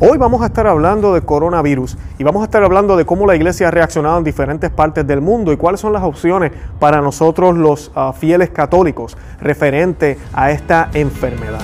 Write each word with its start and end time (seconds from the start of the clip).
Hoy 0.00 0.16
vamos 0.16 0.42
a 0.42 0.46
estar 0.46 0.64
hablando 0.68 1.12
de 1.12 1.22
coronavirus 1.22 1.96
y 2.18 2.24
vamos 2.24 2.42
a 2.42 2.44
estar 2.44 2.62
hablando 2.62 2.96
de 2.96 3.04
cómo 3.04 3.26
la 3.26 3.34
iglesia 3.34 3.66
ha 3.66 3.70
reaccionado 3.72 4.18
en 4.18 4.22
diferentes 4.24 4.70
partes 4.70 5.04
del 5.04 5.20
mundo 5.20 5.52
y 5.52 5.56
cuáles 5.56 5.80
son 5.80 5.92
las 5.92 6.04
opciones 6.04 6.52
para 6.78 7.00
nosotros 7.00 7.56
los 7.58 7.90
ah, 7.96 8.12
fieles 8.16 8.50
católicos 8.50 9.16
referente 9.40 10.16
a 10.32 10.52
esta 10.52 10.88
enfermedad. 10.94 11.62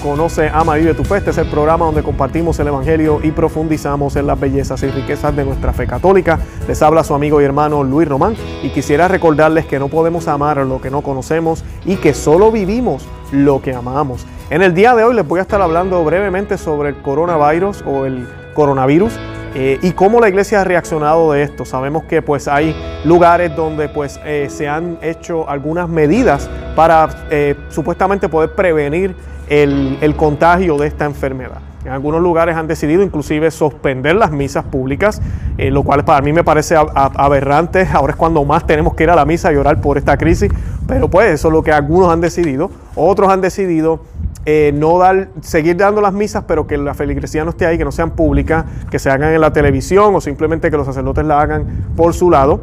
Conoce, 0.00 0.48
Ama, 0.54 0.76
Vive 0.76 0.94
tu 0.94 1.02
Fe. 1.02 1.16
Este 1.16 1.30
es 1.30 1.38
el 1.38 1.46
programa 1.46 1.84
donde 1.86 2.04
compartimos 2.04 2.56
el 2.60 2.68
Evangelio 2.68 3.18
y 3.20 3.32
profundizamos 3.32 4.14
en 4.14 4.28
las 4.28 4.38
bellezas 4.38 4.80
y 4.84 4.86
riquezas 4.86 5.34
de 5.34 5.44
nuestra 5.44 5.72
fe 5.72 5.88
católica. 5.88 6.38
Les 6.68 6.80
habla 6.82 7.02
su 7.02 7.14
amigo 7.16 7.40
y 7.40 7.44
hermano 7.44 7.82
Luis 7.82 8.06
Román 8.06 8.36
y 8.62 8.70
quisiera 8.70 9.08
recordarles 9.08 9.66
que 9.66 9.80
no 9.80 9.88
podemos 9.88 10.28
amar 10.28 10.58
lo 10.58 10.80
que 10.80 10.88
no 10.88 11.00
conocemos 11.00 11.64
y 11.84 11.96
que 11.96 12.14
solo 12.14 12.52
vivimos 12.52 13.04
lo 13.32 13.60
que 13.60 13.74
amamos. 13.74 14.24
En 14.50 14.62
el 14.62 14.72
día 14.72 14.94
de 14.94 15.02
hoy 15.02 15.16
les 15.16 15.26
voy 15.26 15.40
a 15.40 15.42
estar 15.42 15.60
hablando 15.60 16.04
brevemente 16.04 16.58
sobre 16.58 16.90
el 16.90 17.02
coronavirus 17.02 17.82
o 17.84 18.06
el 18.06 18.28
coronavirus. 18.54 19.12
Eh, 19.54 19.78
y 19.82 19.90
cómo 19.92 20.18
la 20.20 20.28
iglesia 20.30 20.60
ha 20.62 20.64
reaccionado 20.64 21.32
de 21.32 21.42
esto. 21.42 21.66
Sabemos 21.66 22.04
que 22.04 22.22
pues 22.22 22.48
hay 22.48 22.74
lugares 23.04 23.54
donde 23.54 23.88
pues 23.90 24.18
eh, 24.24 24.46
se 24.48 24.66
han 24.66 24.96
hecho 25.02 25.46
algunas 25.50 25.90
medidas 25.90 26.48
para 26.74 27.26
eh, 27.30 27.54
supuestamente 27.68 28.30
poder 28.30 28.54
prevenir 28.54 29.14
el, 29.60 30.14
contagio 30.16 30.76
de 30.78 30.86
esta 30.86 31.04
enfermedad. 31.04 31.58
En 31.84 31.90
algunos 31.90 32.20
lugares 32.22 32.56
han 32.56 32.68
decidido 32.68 33.02
inclusive 33.02 33.50
suspender 33.50 34.14
las 34.14 34.30
misas 34.30 34.64
públicas, 34.64 35.20
eh, 35.58 35.70
lo 35.70 35.82
cual 35.82 36.04
para 36.04 36.22
mí 36.24 36.32
me 36.32 36.44
parece 36.44 36.76
aberrante. 36.76 37.86
Ahora 37.92 38.12
es 38.12 38.16
cuando 38.16 38.44
más 38.44 38.66
tenemos 38.66 38.94
que 38.94 39.02
ir 39.04 39.10
a 39.10 39.16
la 39.16 39.24
misa 39.24 39.52
y 39.52 39.56
orar 39.56 39.80
por 39.80 39.98
esta 39.98 40.16
crisis, 40.16 40.50
pero 40.86 41.10
pues 41.10 41.30
eso 41.32 41.48
es 41.48 41.54
lo 41.54 41.62
que 41.62 41.72
algunos 41.72 42.10
han 42.10 42.20
decidido. 42.20 42.70
Otros 42.94 43.28
han 43.30 43.40
decidido 43.40 44.00
eh, 44.46 44.72
no 44.74 44.96
dar, 44.98 45.28
seguir 45.42 45.76
dando 45.76 46.00
las 46.00 46.14
misas, 46.14 46.44
pero 46.46 46.66
que 46.66 46.78
la 46.78 46.94
feligresía 46.94 47.44
no 47.44 47.50
esté 47.50 47.66
ahí, 47.66 47.76
que 47.76 47.84
no 47.84 47.92
sean 47.92 48.12
públicas, 48.12 48.64
que 48.90 49.00
se 49.00 49.10
hagan 49.10 49.32
en 49.34 49.40
la 49.40 49.52
televisión 49.52 50.14
o 50.14 50.20
simplemente 50.20 50.70
que 50.70 50.76
los 50.76 50.86
sacerdotes 50.86 51.26
la 51.26 51.40
hagan 51.40 51.66
por 51.96 52.14
su 52.14 52.30
lado. 52.30 52.60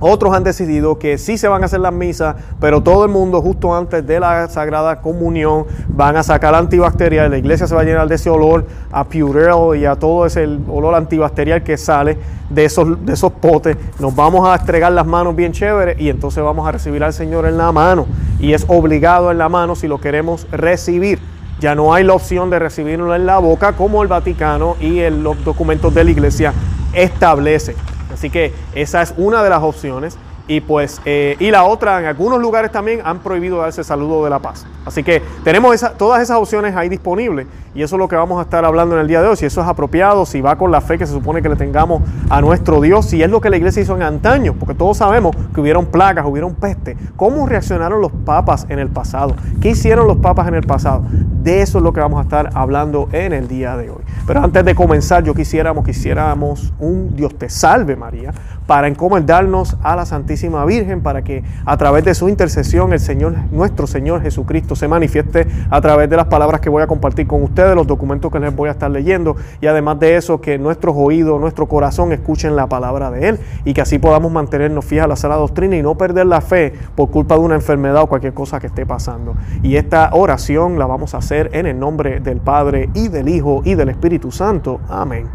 Otros 0.00 0.34
han 0.34 0.44
decidido 0.44 0.98
que 0.98 1.18
sí 1.18 1.38
se 1.38 1.48
van 1.48 1.62
a 1.62 1.66
hacer 1.66 1.80
las 1.80 1.92
misas, 1.92 2.36
pero 2.60 2.82
todo 2.82 3.04
el 3.04 3.10
mundo 3.10 3.40
justo 3.40 3.74
antes 3.74 4.06
de 4.06 4.20
la 4.20 4.48
Sagrada 4.48 5.00
Comunión 5.00 5.64
van 5.88 6.16
a 6.16 6.22
sacar 6.22 6.54
antibacterial. 6.54 7.30
La 7.30 7.38
iglesia 7.38 7.66
se 7.66 7.74
va 7.74 7.82
a 7.82 7.84
llenar 7.84 8.06
de 8.08 8.14
ese 8.16 8.28
olor 8.28 8.66
a 8.92 9.04
Purell 9.04 9.78
y 9.80 9.86
a 9.86 9.94
todo 9.96 10.26
ese 10.26 10.46
olor 10.68 10.94
antibacterial 10.94 11.62
que 11.62 11.76
sale 11.76 12.18
de 12.50 12.64
esos, 12.66 13.04
de 13.06 13.14
esos 13.14 13.32
potes. 13.32 13.76
Nos 13.98 14.14
vamos 14.14 14.46
a 14.46 14.56
estregar 14.56 14.92
las 14.92 15.06
manos 15.06 15.34
bien 15.34 15.52
chévere 15.52 15.96
y 15.98 16.08
entonces 16.10 16.42
vamos 16.44 16.66
a 16.68 16.72
recibir 16.72 17.02
al 17.02 17.12
Señor 17.12 17.46
en 17.46 17.56
la 17.56 17.72
mano. 17.72 18.06
Y 18.40 18.52
es 18.52 18.64
obligado 18.68 19.30
en 19.30 19.38
la 19.38 19.48
mano 19.48 19.74
si 19.74 19.88
lo 19.88 19.98
queremos 20.00 20.46
recibir. 20.50 21.18
Ya 21.60 21.74
no 21.74 21.94
hay 21.94 22.04
la 22.04 22.14
opción 22.14 22.50
de 22.50 22.58
recibirlo 22.58 23.14
en 23.14 23.24
la 23.26 23.38
boca 23.38 23.72
como 23.74 24.02
el 24.02 24.08
Vaticano 24.08 24.76
y 24.80 25.00
los 25.08 25.42
documentos 25.44 25.94
de 25.94 26.04
la 26.04 26.10
iglesia 26.10 26.52
establecen. 26.92 27.76
Así 28.14 28.30
que 28.30 28.52
esa 28.76 29.02
es 29.02 29.12
una 29.16 29.42
de 29.42 29.50
las 29.50 29.60
opciones. 29.62 30.16
Y 30.46 30.60
pues, 30.60 31.00
eh, 31.06 31.36
y 31.38 31.50
la 31.50 31.64
otra, 31.64 31.98
en 32.00 32.04
algunos 32.04 32.38
lugares 32.40 32.70
también 32.70 33.00
han 33.02 33.18
prohibido 33.20 33.58
darse 33.60 33.82
saludo 33.82 34.24
de 34.24 34.28
la 34.30 34.40
paz. 34.40 34.66
Así 34.84 35.02
que 35.02 35.22
tenemos 35.42 35.82
todas 35.96 36.20
esas 36.22 36.36
opciones 36.36 36.76
ahí 36.76 36.90
disponibles 36.90 37.46
y 37.74 37.80
eso 37.82 37.96
es 37.96 37.98
lo 37.98 38.08
que 38.08 38.14
vamos 38.16 38.38
a 38.38 38.42
estar 38.42 38.62
hablando 38.64 38.94
en 38.94 39.00
el 39.00 39.08
día 39.08 39.22
de 39.22 39.28
hoy, 39.28 39.36
si 39.36 39.46
eso 39.46 39.62
es 39.62 39.66
apropiado, 39.66 40.26
si 40.26 40.42
va 40.42 40.56
con 40.56 40.70
la 40.70 40.80
fe 40.82 40.98
que 40.98 41.06
se 41.06 41.14
supone 41.14 41.40
que 41.42 41.48
le 41.48 41.56
tengamos 41.56 42.02
a 42.28 42.40
nuestro 42.42 42.80
Dios, 42.82 43.06
si 43.06 43.22
es 43.22 43.30
lo 43.30 43.40
que 43.40 43.48
la 43.50 43.56
iglesia 43.56 43.82
hizo 43.82 43.96
en 43.96 44.02
antaño, 44.02 44.52
porque 44.54 44.74
todos 44.74 44.98
sabemos 44.98 45.34
que 45.54 45.60
hubieron 45.62 45.86
plagas, 45.86 46.26
hubieron 46.26 46.54
peste. 46.54 46.94
¿Cómo 47.16 47.46
reaccionaron 47.46 48.00
los 48.02 48.12
papas 48.12 48.66
en 48.68 48.78
el 48.78 48.88
pasado? 48.90 49.34
¿Qué 49.62 49.70
hicieron 49.70 50.06
los 50.06 50.18
papas 50.18 50.46
en 50.46 50.54
el 50.56 50.62
pasado? 50.66 51.02
De 51.10 51.62
eso 51.62 51.78
es 51.78 51.84
lo 51.84 51.92
que 51.94 52.00
vamos 52.00 52.20
a 52.20 52.24
estar 52.24 52.50
hablando 52.54 53.08
en 53.12 53.32
el 53.32 53.48
día 53.48 53.76
de 53.78 53.88
hoy. 53.90 54.02
Pero 54.26 54.42
antes 54.42 54.64
de 54.64 54.74
comenzar, 54.74 55.24
yo 55.24 55.34
quisiéramos, 55.34 55.84
quisiéramos 55.86 56.72
un 56.78 57.16
Dios 57.16 57.34
te 57.34 57.48
salve 57.50 57.96
María, 57.96 58.32
para 58.66 58.88
encomendarnos 58.88 59.76
a 59.82 59.94
la 59.94 60.06
Santísima 60.06 60.64
Virgen, 60.64 61.02
para 61.02 61.22
que 61.22 61.44
a 61.64 61.76
través 61.76 62.04
de 62.04 62.14
su 62.14 62.28
intercesión 62.28 62.92
el 62.92 63.00
Señor, 63.00 63.34
nuestro 63.50 63.86
Señor 63.86 64.22
Jesucristo, 64.22 64.74
se 64.74 64.88
manifieste 64.88 65.46
a 65.70 65.80
través 65.80 66.08
de 66.08 66.16
las 66.16 66.26
palabras 66.26 66.60
que 66.60 66.70
voy 66.70 66.82
a 66.82 66.86
compartir 66.86 67.26
con 67.26 67.42
ustedes, 67.42 67.74
los 67.74 67.86
documentos 67.86 68.32
que 68.32 68.40
les 68.40 68.54
voy 68.54 68.68
a 68.68 68.72
estar 68.72 68.90
leyendo 68.90 69.36
y 69.60 69.66
además 69.66 69.98
de 70.00 70.16
eso 70.16 70.40
que 70.40 70.58
nuestros 70.58 70.94
oídos, 70.96 71.40
nuestro 71.40 71.68
corazón 71.68 72.12
escuchen 72.12 72.56
la 72.56 72.68
palabra 72.68 73.10
de 73.10 73.28
Él 73.28 73.38
y 73.64 73.74
que 73.74 73.82
así 73.82 73.98
podamos 73.98 74.32
mantenernos 74.32 74.82
fieles 74.84 74.94
a 75.04 75.08
la 75.08 75.16
Sala 75.16 75.34
doctrina 75.36 75.74
y 75.76 75.82
no 75.82 75.96
perder 75.96 76.26
la 76.26 76.40
fe 76.40 76.72
por 76.94 77.10
culpa 77.10 77.34
de 77.34 77.40
una 77.42 77.54
enfermedad 77.56 78.02
o 78.02 78.06
cualquier 78.06 78.32
cosa 78.34 78.60
que 78.60 78.68
esté 78.68 78.86
pasando. 78.86 79.34
Y 79.62 79.74
esta 79.76 80.10
oración 80.12 80.78
la 80.78 80.86
vamos 80.86 81.14
a 81.14 81.18
hacer 81.18 81.50
en 81.52 81.66
el 81.66 81.78
nombre 81.80 82.20
del 82.20 82.38
Padre 82.40 82.88
y 82.94 83.08
del 83.08 83.28
Hijo 83.28 83.62
y 83.64 83.74
del 83.74 83.88
Espíritu 83.90 84.30
Santo. 84.30 84.80
Amén. 84.88 85.26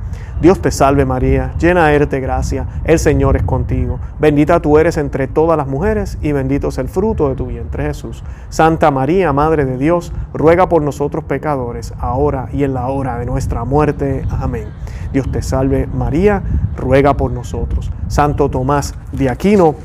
Dios 0.42 0.62
te 0.62 0.72
salve 0.72 1.04
María, 1.04 1.52
llena 1.60 1.92
eres 1.92 2.10
de 2.10 2.22
gracia, 2.22 2.66
el 2.86 2.98
Señor 2.98 3.36
es 3.36 3.44
contigo, 3.44 4.00
bendita 4.22 4.62
tú 4.62 4.78
eres 4.78 4.96
entre 4.96 5.28
todas 5.28 5.58
las 5.58 5.68
mujeres 5.68 6.18
y 6.22 6.32
bendito 6.32 6.70
es 6.70 6.78
el 6.78 6.88
fruto 6.88 7.28
de 7.28 7.36
tu 7.36 7.48
vientre 7.48 7.84
Jesús. 7.84 8.24
Santa 8.48 8.90
María, 8.90 9.34
Madre 9.34 9.66
de 9.66 9.78
Dios, 9.78 10.14
ruega 10.34 10.70
por 10.70 10.82
nosotros 10.82 11.26
pecadores, 11.26 11.94
ahora 12.00 12.48
y 12.54 12.64
en 12.64 12.74
la 12.74 12.88
hora 12.88 13.18
de 13.18 13.26
nuestra 13.26 13.66
muerte. 13.66 14.24
Amén. 14.30 14.70
Dios 15.12 15.30
te 15.30 15.42
salve 15.42 15.88
María, 15.88 16.42
ruega 16.78 17.16
por 17.16 17.32
nosotros. 17.34 17.92
Santo 18.08 18.50
Tomás 18.50 18.96
de 19.12 19.30
Aquino, 19.30 19.76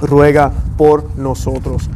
ruega 0.00 0.52
por 0.76 1.18
nosotros. 1.18 1.90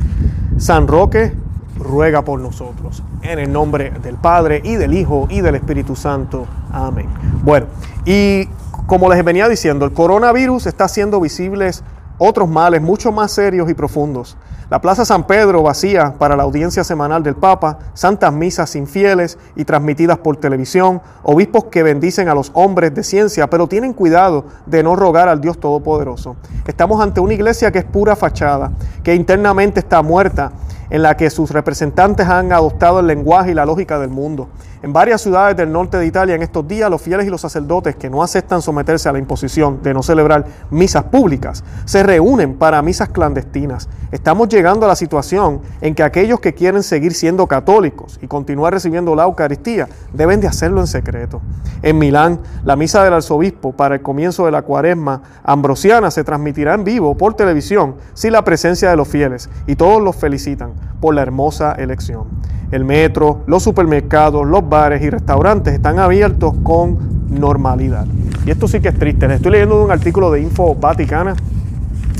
San 0.59 0.89
Roque, 0.89 1.35
ruega 1.79 2.23
por 2.23 2.41
nosotros. 2.41 3.03
En 3.23 3.39
el 3.39 3.53
nombre 3.53 3.91
del 4.03 4.17
Padre 4.17 4.61
y 4.65 4.77
del 4.77 4.95
Hijo 4.95 5.27
y 5.31 5.41
del 5.41 5.55
Espíritu 5.57 5.95
Santo. 5.97 6.47
Amén. 6.73 7.07
Bueno, 7.43 7.67
y 8.05 8.49
como 8.87 9.09
les 9.13 9.23
venía 9.25 9.49
diciendo, 9.49 9.85
el 9.85 9.93
coronavirus 9.93 10.67
está 10.67 10.85
haciendo 10.85 11.21
visibles 11.21 11.83
otros 12.19 12.49
males 12.49 12.81
mucho 12.81 13.13
más 13.13 13.31
serios 13.33 13.69
y 13.71 13.75
profundos. 13.75 14.39
La 14.71 14.81
Plaza 14.81 15.05
San 15.05 15.25
Pedro 15.29 15.63
vacía 15.63 16.15
para 16.19 16.35
la 16.35 16.43
audiencia 16.43 16.83
semanal 16.83 17.23
del 17.23 17.37
Papa, 17.37 17.79
santas 17.95 18.33
misas 18.33 18.75
infieles 18.75 19.39
y 19.55 19.65
transmitidas 19.65 20.19
por 20.19 20.39
televisión, 20.39 21.01
obispos 21.23 21.65
que 21.65 21.83
bendicen 21.85 22.29
a 22.29 22.35
los 22.35 22.51
hombres 22.55 22.93
de 22.95 23.05
ciencia, 23.05 23.49
pero 23.49 23.69
tienen 23.69 23.93
cuidado 23.93 24.47
de 24.65 24.83
no 24.83 24.97
rogar 24.97 25.29
al 25.29 25.41
Dios 25.41 25.61
Todopoderoso. 25.61 26.35
Estamos 26.67 27.01
ante 27.03 27.21
una 27.21 27.35
iglesia 27.35 27.71
que 27.71 27.79
es 27.81 27.85
pura 27.85 28.17
fachada, 28.17 28.73
que 29.05 29.15
internamente 29.15 29.79
está 29.79 30.03
muerta 30.03 30.51
en 30.91 31.03
la 31.03 31.17
que 31.17 31.31
sus 31.31 31.51
representantes 31.51 32.27
han 32.27 32.53
adoptado 32.53 33.01
el 33.01 33.07
lenguaje 33.07 33.51
y 33.51 33.55
la 33.55 33.65
lógica 33.67 33.99
del 33.99 34.11
mundo. 34.11 34.49
En 34.87 34.93
varias 34.93 35.21
ciudades 35.21 35.57
del 35.57 35.73
norte 35.73 35.97
de 35.97 36.07
Italia 36.07 36.37
en 36.37 36.43
estos 36.43 36.69
días, 36.69 36.89
los 36.89 37.03
fieles 37.03 37.27
y 37.27 37.29
los 37.29 37.41
sacerdotes 37.41 37.97
que 37.97 38.09
no 38.09 38.23
aceptan 38.23 38.63
someterse 38.63 39.09
a 39.09 39.13
la 39.13 39.19
imposición 39.19 39.81
de 39.83 39.93
no 39.93 40.01
celebrar 40.01 40.45
misas 40.71 41.03
públicas 41.03 41.65
se 41.87 42.05
reúnen 42.05 42.55
para 42.55 42.81
misas 42.83 43.09
clandestinas. 43.09 43.89
Estamos 44.13 44.49
llegando 44.49 44.87
a 44.87 44.89
la 44.89 44.95
situación 44.95 45.61
en 45.81 45.97
que 45.97 46.05
aquellos 46.05 46.39
que 46.39 46.55
quieren 46.55 46.85
seguir 46.85 47.15
siendo 47.15 47.49
católicos 47.49 48.21
y 48.23 48.29
continuar 48.29 48.75
recibiendo 48.75 49.17
la 49.17 49.25
Eucaristía 49.25 49.89
deben 50.13 50.41
de 50.41 50.47
hacerlo 50.47 50.81
en 50.81 50.87
secreto. 50.87 51.43
En 51.83 51.99
Milán, 51.99 52.39
la 52.63 52.77
misa 52.77 53.03
del 53.03 53.15
arzobispo 53.15 53.73
para 53.73 53.97
el 53.97 54.03
comienzo 54.03 54.45
de 54.47 54.53
la 54.53 54.63
cuaresma 54.63 55.21
ambrosiana 55.43 56.13
se 56.13 56.23
transmitirá 56.23 56.75
en 56.75 56.85
vivo 56.85 57.17
por 57.17 57.35
televisión 57.35 57.97
sin 58.15 58.31
la 58.31 58.45
presencia 58.45 58.91
de 58.91 58.97
los 58.97 59.09
fieles 59.09 59.51
y 59.67 59.75
todos 59.75 60.01
los 60.01 60.15
felicitan 60.15 60.75
por 61.01 61.13
la 61.13 61.23
hermosa 61.23 61.73
elección. 61.73 62.29
El 62.73 62.85
metro, 62.85 63.43
los 63.47 63.63
supermercados, 63.63 64.45
los 64.45 64.65
bares 64.77 65.01
y 65.01 65.09
restaurantes 65.09 65.73
están 65.73 65.99
abiertos 65.99 66.53
con 66.63 66.99
normalidad. 67.31 68.07
Y 68.45 68.51
esto 68.51 68.69
sí 68.69 68.81
que 68.81 68.89
es 68.89 68.99
triste. 68.99 69.27
Les 69.27 69.37
estoy 69.39 69.53
leyendo 69.53 69.83
un 69.83 69.91
artículo 69.91 70.31
de 70.31 70.41
Info 70.43 70.75
Vaticana. 70.75 71.35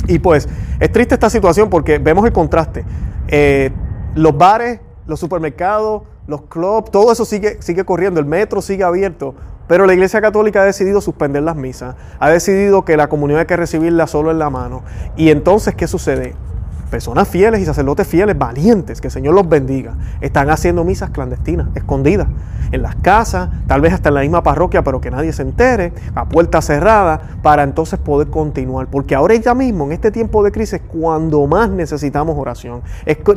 Y 0.07 0.17
pues 0.19 0.49
es 0.79 0.91
triste 0.91 1.13
esta 1.13 1.29
situación 1.29 1.69
porque 1.69 1.99
vemos 1.99 2.25
el 2.25 2.31
contraste. 2.31 2.83
Eh, 3.27 3.71
los 4.15 4.35
bares, 4.35 4.79
los 5.05 5.19
supermercados, 5.19 6.01
los 6.25 6.41
clubs, 6.43 6.89
todo 6.89 7.11
eso 7.11 7.25
sigue, 7.25 7.57
sigue 7.61 7.83
corriendo, 7.85 8.19
el 8.19 8.25
metro 8.25 8.61
sigue 8.61 8.83
abierto, 8.83 9.35
pero 9.67 9.85
la 9.85 9.93
Iglesia 9.93 10.19
Católica 10.19 10.61
ha 10.61 10.65
decidido 10.65 10.99
suspender 10.99 11.43
las 11.43 11.55
misas, 11.55 11.95
ha 12.19 12.29
decidido 12.29 12.83
que 12.83 12.97
la 12.97 13.07
comunión 13.07 13.39
hay 13.39 13.45
que 13.45 13.55
recibirla 13.57 14.07
solo 14.07 14.31
en 14.31 14.39
la 14.39 14.49
mano. 14.49 14.81
Y 15.15 15.29
entonces, 15.29 15.75
¿qué 15.75 15.87
sucede? 15.87 16.33
personas 16.87 17.27
fieles 17.27 17.61
y 17.61 17.65
sacerdotes 17.65 18.07
fieles, 18.07 18.37
valientes, 18.37 18.99
que 19.01 19.07
el 19.07 19.11
Señor 19.11 19.35
los 19.35 19.47
bendiga, 19.47 19.95
están 20.21 20.49
haciendo 20.49 20.83
misas 20.83 21.09
clandestinas, 21.11 21.67
escondidas, 21.75 22.27
en 22.71 22.81
las 22.81 22.95
casas, 22.97 23.49
tal 23.67 23.79
vez 23.81 23.93
hasta 23.93 24.09
en 24.09 24.15
la 24.15 24.21
misma 24.21 24.43
parroquia, 24.43 24.83
pero 24.83 24.99
que 24.99 25.09
nadie 25.11 25.31
se 25.31 25.41
entere, 25.41 25.93
a 26.15 26.25
puerta 26.25 26.61
cerrada, 26.61 27.21
para 27.41 27.63
entonces 27.63 27.97
poder 27.99 28.29
continuar. 28.29 28.87
Porque 28.87 29.15
ahora 29.15 29.35
ya 29.35 29.53
mismo, 29.53 29.85
en 29.85 29.93
este 29.93 30.11
tiempo 30.11 30.43
de 30.43 30.51
crisis, 30.51 30.81
cuando 30.87 31.45
más 31.47 31.69
necesitamos 31.69 32.37
oración, 32.37 32.81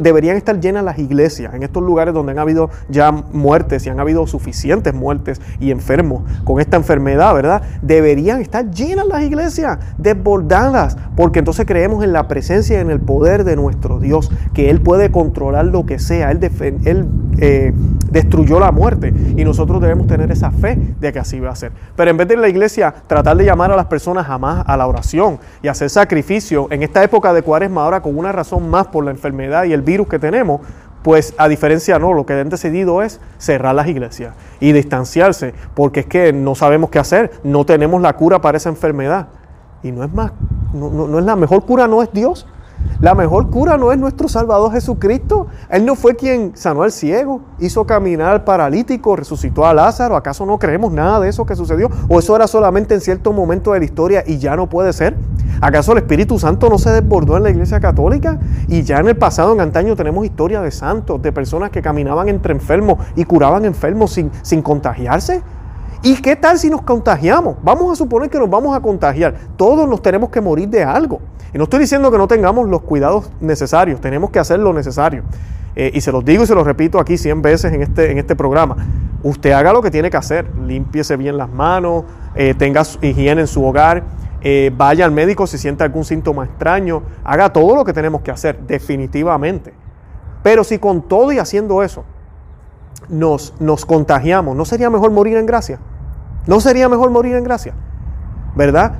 deberían 0.00 0.36
estar 0.36 0.58
llenas 0.58 0.82
las 0.84 0.98
iglesias, 0.98 1.54
en 1.54 1.62
estos 1.62 1.82
lugares 1.82 2.14
donde 2.14 2.32
han 2.32 2.38
habido 2.38 2.70
ya 2.88 3.12
muertes 3.12 3.86
y 3.86 3.90
han 3.90 4.00
habido 4.00 4.26
suficientes 4.26 4.94
muertes 4.94 5.40
y 5.60 5.70
enfermos 5.70 6.22
con 6.44 6.60
esta 6.60 6.76
enfermedad, 6.76 7.34
¿verdad? 7.34 7.62
Deberían 7.82 8.40
estar 8.40 8.68
llenas 8.70 9.06
las 9.06 9.22
iglesias, 9.22 9.78
desbordadas, 9.96 10.96
porque 11.16 11.38
entonces 11.38 11.66
creemos 11.66 12.02
en 12.02 12.12
la 12.12 12.26
presencia 12.26 12.78
y 12.78 12.80
en 12.80 12.90
el 12.90 13.00
poder 13.00 13.39
de 13.44 13.56
nuestro 13.56 13.98
Dios, 14.00 14.30
que 14.54 14.70
Él 14.70 14.80
puede 14.80 15.10
controlar 15.10 15.66
lo 15.66 15.86
que 15.86 15.98
sea, 15.98 16.30
Él, 16.30 16.40
él 16.84 17.06
eh, 17.38 17.72
destruyó 18.10 18.60
la 18.60 18.72
muerte 18.72 19.12
y 19.36 19.44
nosotros 19.44 19.80
debemos 19.80 20.06
tener 20.06 20.30
esa 20.30 20.50
fe 20.50 20.78
de 21.00 21.12
que 21.12 21.18
así 21.18 21.40
va 21.40 21.50
a 21.50 21.56
ser. 21.56 21.72
Pero 21.96 22.10
en 22.10 22.16
vez 22.16 22.28
de 22.28 22.36
la 22.36 22.48
iglesia 22.48 22.94
tratar 23.06 23.36
de 23.36 23.44
llamar 23.44 23.70
a 23.72 23.76
las 23.76 23.86
personas 23.86 24.26
jamás 24.26 24.64
a 24.66 24.76
la 24.76 24.86
oración 24.86 25.38
y 25.62 25.68
hacer 25.68 25.90
sacrificio, 25.90 26.68
en 26.70 26.82
esta 26.82 27.02
época 27.02 27.32
de 27.32 27.42
cuaresma 27.42 27.84
ahora 27.84 28.02
con 28.02 28.16
una 28.16 28.32
razón 28.32 28.68
más 28.68 28.86
por 28.88 29.04
la 29.04 29.10
enfermedad 29.10 29.64
y 29.64 29.72
el 29.72 29.82
virus 29.82 30.08
que 30.08 30.18
tenemos, 30.18 30.60
pues 31.02 31.32
a 31.38 31.48
diferencia 31.48 31.98
no, 31.98 32.12
lo 32.12 32.26
que 32.26 32.34
han 32.38 32.50
decidido 32.50 33.00
es 33.00 33.20
cerrar 33.38 33.74
las 33.74 33.86
iglesias 33.88 34.34
y 34.60 34.72
distanciarse, 34.72 35.54
porque 35.74 36.00
es 36.00 36.06
que 36.06 36.32
no 36.34 36.54
sabemos 36.54 36.90
qué 36.90 36.98
hacer, 36.98 37.30
no 37.42 37.64
tenemos 37.64 38.02
la 38.02 38.12
cura 38.14 38.40
para 38.42 38.58
esa 38.58 38.68
enfermedad. 38.68 39.28
Y 39.82 39.92
no 39.92 40.04
es 40.04 40.12
más, 40.12 40.32
no 40.74 41.18
es 41.18 41.24
la 41.24 41.36
mejor 41.36 41.64
cura, 41.64 41.88
no 41.88 42.02
es 42.02 42.12
Dios, 42.12 42.46
la 43.00 43.14
mejor 43.14 43.48
cura 43.48 43.78
no 43.78 43.92
es 43.92 43.98
nuestro 43.98 44.28
Salvador 44.28 44.72
Jesucristo. 44.72 45.46
Él 45.70 45.86
no 45.86 45.94
fue 45.94 46.16
quien 46.16 46.52
sanó 46.54 46.82
al 46.82 46.92
ciego, 46.92 47.40
hizo 47.58 47.86
caminar 47.86 48.30
al 48.32 48.44
paralítico, 48.44 49.16
resucitó 49.16 49.64
a 49.66 49.72
Lázaro. 49.72 50.16
¿Acaso 50.16 50.44
no 50.44 50.58
creemos 50.58 50.92
nada 50.92 51.18
de 51.20 51.28
eso 51.30 51.46
que 51.46 51.56
sucedió? 51.56 51.90
¿O 52.08 52.18
eso 52.18 52.36
era 52.36 52.46
solamente 52.46 52.94
en 52.94 53.00
cierto 53.00 53.32
momento 53.32 53.72
de 53.72 53.78
la 53.78 53.84
historia 53.86 54.22
y 54.26 54.36
ya 54.36 54.54
no 54.54 54.68
puede 54.68 54.92
ser? 54.92 55.16
¿Acaso 55.62 55.92
el 55.92 55.98
Espíritu 55.98 56.38
Santo 56.38 56.68
no 56.68 56.76
se 56.78 56.90
desbordó 56.90 57.38
en 57.38 57.44
la 57.44 57.50
Iglesia 57.50 57.80
Católica? 57.80 58.38
Y 58.68 58.82
ya 58.82 58.98
en 58.98 59.08
el 59.08 59.16
pasado, 59.16 59.52
en 59.54 59.60
antaño, 59.62 59.96
tenemos 59.96 60.24
historia 60.24 60.60
de 60.60 60.70
santos, 60.70 61.22
de 61.22 61.32
personas 61.32 61.70
que 61.70 61.80
caminaban 61.80 62.28
entre 62.28 62.52
enfermos 62.52 62.98
y 63.16 63.24
curaban 63.24 63.64
enfermos 63.64 64.12
sin, 64.12 64.30
sin 64.42 64.60
contagiarse. 64.60 65.42
¿Y 66.02 66.14
qué 66.22 66.34
tal 66.34 66.58
si 66.58 66.70
nos 66.70 66.80
contagiamos? 66.80 67.56
Vamos 67.62 67.92
a 67.92 67.94
suponer 67.96 68.30
que 68.30 68.38
nos 68.38 68.48
vamos 68.48 68.74
a 68.74 68.80
contagiar. 68.80 69.34
Todos 69.56 69.86
nos 69.86 70.00
tenemos 70.00 70.30
que 70.30 70.40
morir 70.40 70.66
de 70.70 70.82
algo. 70.82 71.20
Y 71.52 71.58
no 71.58 71.64
estoy 71.64 71.80
diciendo 71.80 72.10
que 72.10 72.16
no 72.16 72.26
tengamos 72.26 72.66
los 72.70 72.80
cuidados 72.82 73.30
necesarios, 73.40 74.00
tenemos 74.00 74.30
que 74.30 74.38
hacer 74.38 74.60
lo 74.60 74.72
necesario. 74.72 75.24
Eh, 75.76 75.90
y 75.92 76.00
se 76.00 76.10
los 76.10 76.24
digo 76.24 76.44
y 76.44 76.46
se 76.46 76.54
los 76.54 76.64
repito 76.66 76.98
aquí 76.98 77.18
100 77.18 77.42
veces 77.42 77.70
en 77.72 77.82
este, 77.82 78.10
en 78.12 78.16
este 78.16 78.34
programa. 78.34 78.76
Usted 79.22 79.52
haga 79.52 79.74
lo 79.74 79.82
que 79.82 79.90
tiene 79.90 80.08
que 80.08 80.16
hacer, 80.16 80.48
límpiese 80.64 81.18
bien 81.18 81.36
las 81.36 81.50
manos, 81.50 82.04
eh, 82.34 82.54
tenga 82.54 82.82
higiene 83.02 83.42
en 83.42 83.46
su 83.46 83.62
hogar, 83.62 84.02
eh, 84.40 84.72
vaya 84.74 85.04
al 85.04 85.12
médico 85.12 85.46
si 85.46 85.58
siente 85.58 85.84
algún 85.84 86.04
síntoma 86.06 86.46
extraño, 86.46 87.02
haga 87.22 87.52
todo 87.52 87.76
lo 87.76 87.84
que 87.84 87.92
tenemos 87.92 88.22
que 88.22 88.30
hacer, 88.30 88.58
definitivamente. 88.60 89.74
Pero 90.42 90.64
si 90.64 90.78
con 90.78 91.02
todo 91.02 91.30
y 91.30 91.38
haciendo 91.38 91.82
eso 91.82 92.04
nos, 93.10 93.54
nos 93.60 93.84
contagiamos, 93.84 94.56
¿no 94.56 94.64
sería 94.64 94.88
mejor 94.88 95.10
morir 95.10 95.36
en 95.36 95.44
gracia? 95.44 95.78
¿No 96.46 96.60
sería 96.60 96.88
mejor 96.88 97.10
morir 97.10 97.34
en 97.36 97.44
gracia? 97.44 97.74
¿Verdad? 98.56 98.92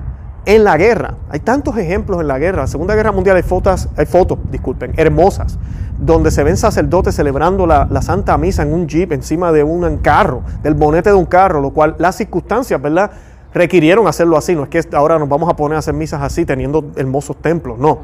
En 0.46 0.64
la 0.64 0.76
guerra, 0.76 1.14
hay 1.28 1.40
tantos 1.40 1.76
ejemplos 1.76 2.20
en 2.20 2.28
la 2.28 2.38
guerra. 2.38 2.58
En 2.58 2.62
la 2.64 2.66
Segunda 2.66 2.94
Guerra 2.94 3.12
Mundial 3.12 3.36
hay 3.36 3.42
fotos, 3.42 3.88
hay 3.96 4.06
fotos, 4.06 4.38
disculpen, 4.50 4.92
hermosas, 4.96 5.58
donde 5.98 6.30
se 6.30 6.42
ven 6.44 6.56
sacerdotes 6.56 7.14
celebrando 7.14 7.66
la, 7.66 7.86
la 7.90 8.02
Santa 8.02 8.36
Misa 8.38 8.62
en 8.62 8.72
un 8.72 8.86
jeep, 8.88 9.12
encima 9.12 9.52
de 9.52 9.64
un 9.64 9.98
carro, 9.98 10.42
del 10.62 10.74
bonete 10.74 11.10
de 11.10 11.16
un 11.16 11.26
carro, 11.26 11.60
lo 11.60 11.70
cual 11.70 11.94
las 11.98 12.16
circunstancias, 12.16 12.80
¿verdad? 12.80 13.10
requirieron 13.52 14.06
hacerlo 14.06 14.36
así. 14.38 14.54
No 14.54 14.62
es 14.64 14.68
que 14.68 14.96
ahora 14.96 15.18
nos 15.18 15.28
vamos 15.28 15.48
a 15.48 15.56
poner 15.56 15.76
a 15.76 15.80
hacer 15.80 15.92
misas 15.94 16.22
así 16.22 16.44
teniendo 16.46 16.90
hermosos 16.96 17.36
templos, 17.42 17.78
no. 17.78 18.00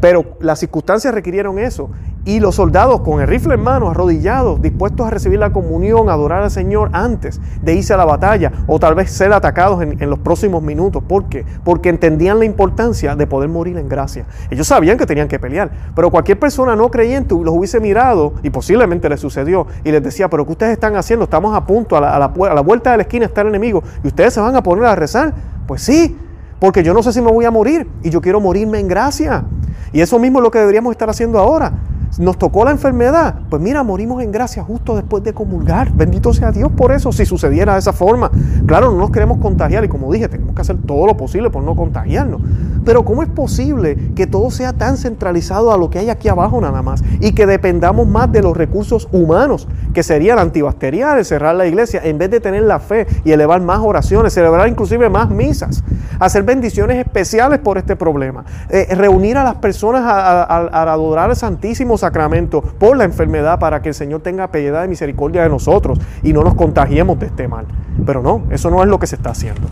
Pero 0.00 0.24
las 0.40 0.58
circunstancias 0.58 1.14
requirieron 1.14 1.58
eso. 1.58 1.90
Y 2.26 2.40
los 2.40 2.54
soldados 2.54 3.02
con 3.02 3.20
el 3.20 3.28
rifle 3.28 3.54
en 3.54 3.60
mano, 3.62 3.90
arrodillados, 3.90 4.62
dispuestos 4.62 5.06
a 5.06 5.10
recibir 5.10 5.38
la 5.38 5.52
comunión, 5.52 6.08
a 6.08 6.12
adorar 6.14 6.42
al 6.42 6.50
Señor 6.50 6.88
antes 6.94 7.38
de 7.62 7.74
irse 7.74 7.92
a 7.92 7.98
la 7.98 8.06
batalla 8.06 8.50
o 8.66 8.78
tal 8.78 8.94
vez 8.94 9.10
ser 9.10 9.30
atacados 9.34 9.82
en, 9.82 10.08
los 10.08 10.18
próximos 10.20 10.62
minutos. 10.62 11.02
¿Por 11.06 11.26
qué? 11.28 11.44
Porque 11.64 11.90
entendían 11.90 12.38
la 12.38 12.46
importancia 12.46 13.14
de 13.14 13.26
poder 13.26 13.50
morir 13.50 13.76
en 13.76 13.90
gracia. 13.90 14.24
Ellos 14.50 14.66
sabían 14.66 14.96
que 14.96 15.04
tenían 15.04 15.28
que 15.28 15.38
pelear, 15.38 15.70
pero 15.94 16.10
cualquier 16.10 16.38
persona 16.38 16.74
no 16.74 16.90
creyente 16.90 17.34
los 17.34 17.54
hubiese 17.54 17.78
mirado 17.78 18.32
y 18.42 18.48
posiblemente 18.48 19.06
les 19.10 19.20
sucedió 19.20 19.66
y 19.84 19.92
les 19.92 20.02
decía, 20.02 20.28
pero 20.30 20.46
¿qué 20.46 20.52
ustedes 20.52 20.72
están 20.72 20.96
haciendo? 20.96 21.24
Estamos 21.24 21.54
a 21.54 21.66
punto, 21.66 21.94
a 21.96 22.00
la, 22.00 22.16
a 22.16 22.54
la 22.54 22.60
vuelta 22.62 22.90
de 22.92 22.96
la 22.96 23.02
esquina 23.02 23.26
está 23.26 23.42
el 23.42 23.48
enemigo 23.48 23.82
y 24.02 24.06
ustedes 24.08 24.32
se 24.32 24.40
van 24.40 24.56
a 24.56 24.62
poner 24.62 24.86
a 24.86 24.94
rezar. 24.96 25.34
Pues 25.66 25.82
sí, 25.82 26.16
porque 26.58 26.82
yo 26.82 26.94
no 26.94 27.02
sé 27.02 27.12
si 27.12 27.20
me 27.20 27.30
voy 27.30 27.44
a 27.44 27.50
morir 27.50 27.86
y 28.02 28.08
yo 28.08 28.22
quiero 28.22 28.40
morirme 28.40 28.78
en 28.80 28.88
gracia. 28.88 29.44
Y 29.92 30.00
eso 30.00 30.18
mismo 30.18 30.38
es 30.38 30.42
lo 30.42 30.50
que 30.50 30.58
deberíamos 30.58 30.92
estar 30.92 31.08
haciendo 31.08 31.38
ahora 31.38 31.72
nos 32.18 32.38
tocó 32.38 32.64
la 32.64 32.70
enfermedad, 32.70 33.34
pues 33.50 33.60
mira, 33.60 33.82
morimos 33.82 34.22
en 34.22 34.30
gracia 34.32 34.62
justo 34.62 34.94
después 34.96 35.22
de 35.24 35.32
comulgar. 35.32 35.90
Bendito 35.92 36.32
sea 36.32 36.52
Dios 36.52 36.70
por 36.76 36.92
eso, 36.92 37.12
si 37.12 37.26
sucediera 37.26 37.74
de 37.74 37.78
esa 37.80 37.92
forma. 37.92 38.30
Claro, 38.66 38.90
no 38.92 38.98
nos 38.98 39.10
queremos 39.10 39.38
contagiar 39.38 39.84
y 39.84 39.88
como 39.88 40.12
dije, 40.12 40.28
tenemos 40.28 40.54
que 40.54 40.60
hacer 40.62 40.76
todo 40.86 41.06
lo 41.06 41.16
posible 41.16 41.50
por 41.50 41.62
no 41.62 41.74
contagiarnos. 41.74 42.40
Pero 42.84 43.04
¿cómo 43.04 43.22
es 43.22 43.28
posible 43.28 44.10
que 44.14 44.26
todo 44.26 44.50
sea 44.50 44.72
tan 44.72 44.96
centralizado 44.96 45.72
a 45.72 45.78
lo 45.78 45.90
que 45.90 45.98
hay 45.98 46.10
aquí 46.10 46.28
abajo 46.28 46.60
nada 46.60 46.82
más 46.82 47.02
y 47.20 47.32
que 47.32 47.46
dependamos 47.46 48.06
más 48.06 48.30
de 48.30 48.42
los 48.42 48.56
recursos 48.56 49.08
humanos, 49.12 49.66
que 49.92 50.02
serían 50.02 50.38
antibacteriales, 50.38 51.28
cerrar 51.28 51.54
la 51.54 51.66
iglesia, 51.66 52.00
en 52.04 52.18
vez 52.18 52.30
de 52.30 52.40
tener 52.40 52.62
la 52.64 52.78
fe 52.78 53.06
y 53.24 53.32
elevar 53.32 53.60
más 53.60 53.80
oraciones, 53.80 54.32
celebrar 54.32 54.68
inclusive 54.68 55.08
más 55.08 55.30
misas, 55.30 55.82
hacer 56.18 56.42
bendiciones 56.42 56.98
especiales 56.98 57.58
por 57.60 57.78
este 57.78 57.96
problema, 57.96 58.44
eh, 58.68 58.94
reunir 58.94 59.36
a 59.38 59.44
las 59.44 59.54
personas 59.56 60.02
a, 60.04 60.44
adorar 60.92 61.30
al 61.30 61.36
Santísimo 61.36 61.96
sacramento, 62.04 62.60
por 62.62 62.96
la 62.96 63.04
enfermedad, 63.04 63.58
para 63.58 63.80
que 63.82 63.88
el 63.88 63.94
Señor 63.94 64.20
tenga 64.22 64.48
piedad 64.50 64.84
y 64.84 64.88
misericordia 64.88 65.42
de 65.42 65.48
nosotros 65.48 65.98
y 66.22 66.32
no 66.32 66.44
nos 66.44 66.54
contagiemos 66.54 67.18
de 67.18 67.26
este 67.26 67.48
mal. 67.48 67.66
Pero 68.04 68.22
no, 68.22 68.42
eso 68.50 68.70
no 68.70 68.82
es 68.82 68.88
lo 68.88 68.98
que 68.98 69.06
se 69.06 69.16
está 69.16 69.30
haciendo. 69.30 69.68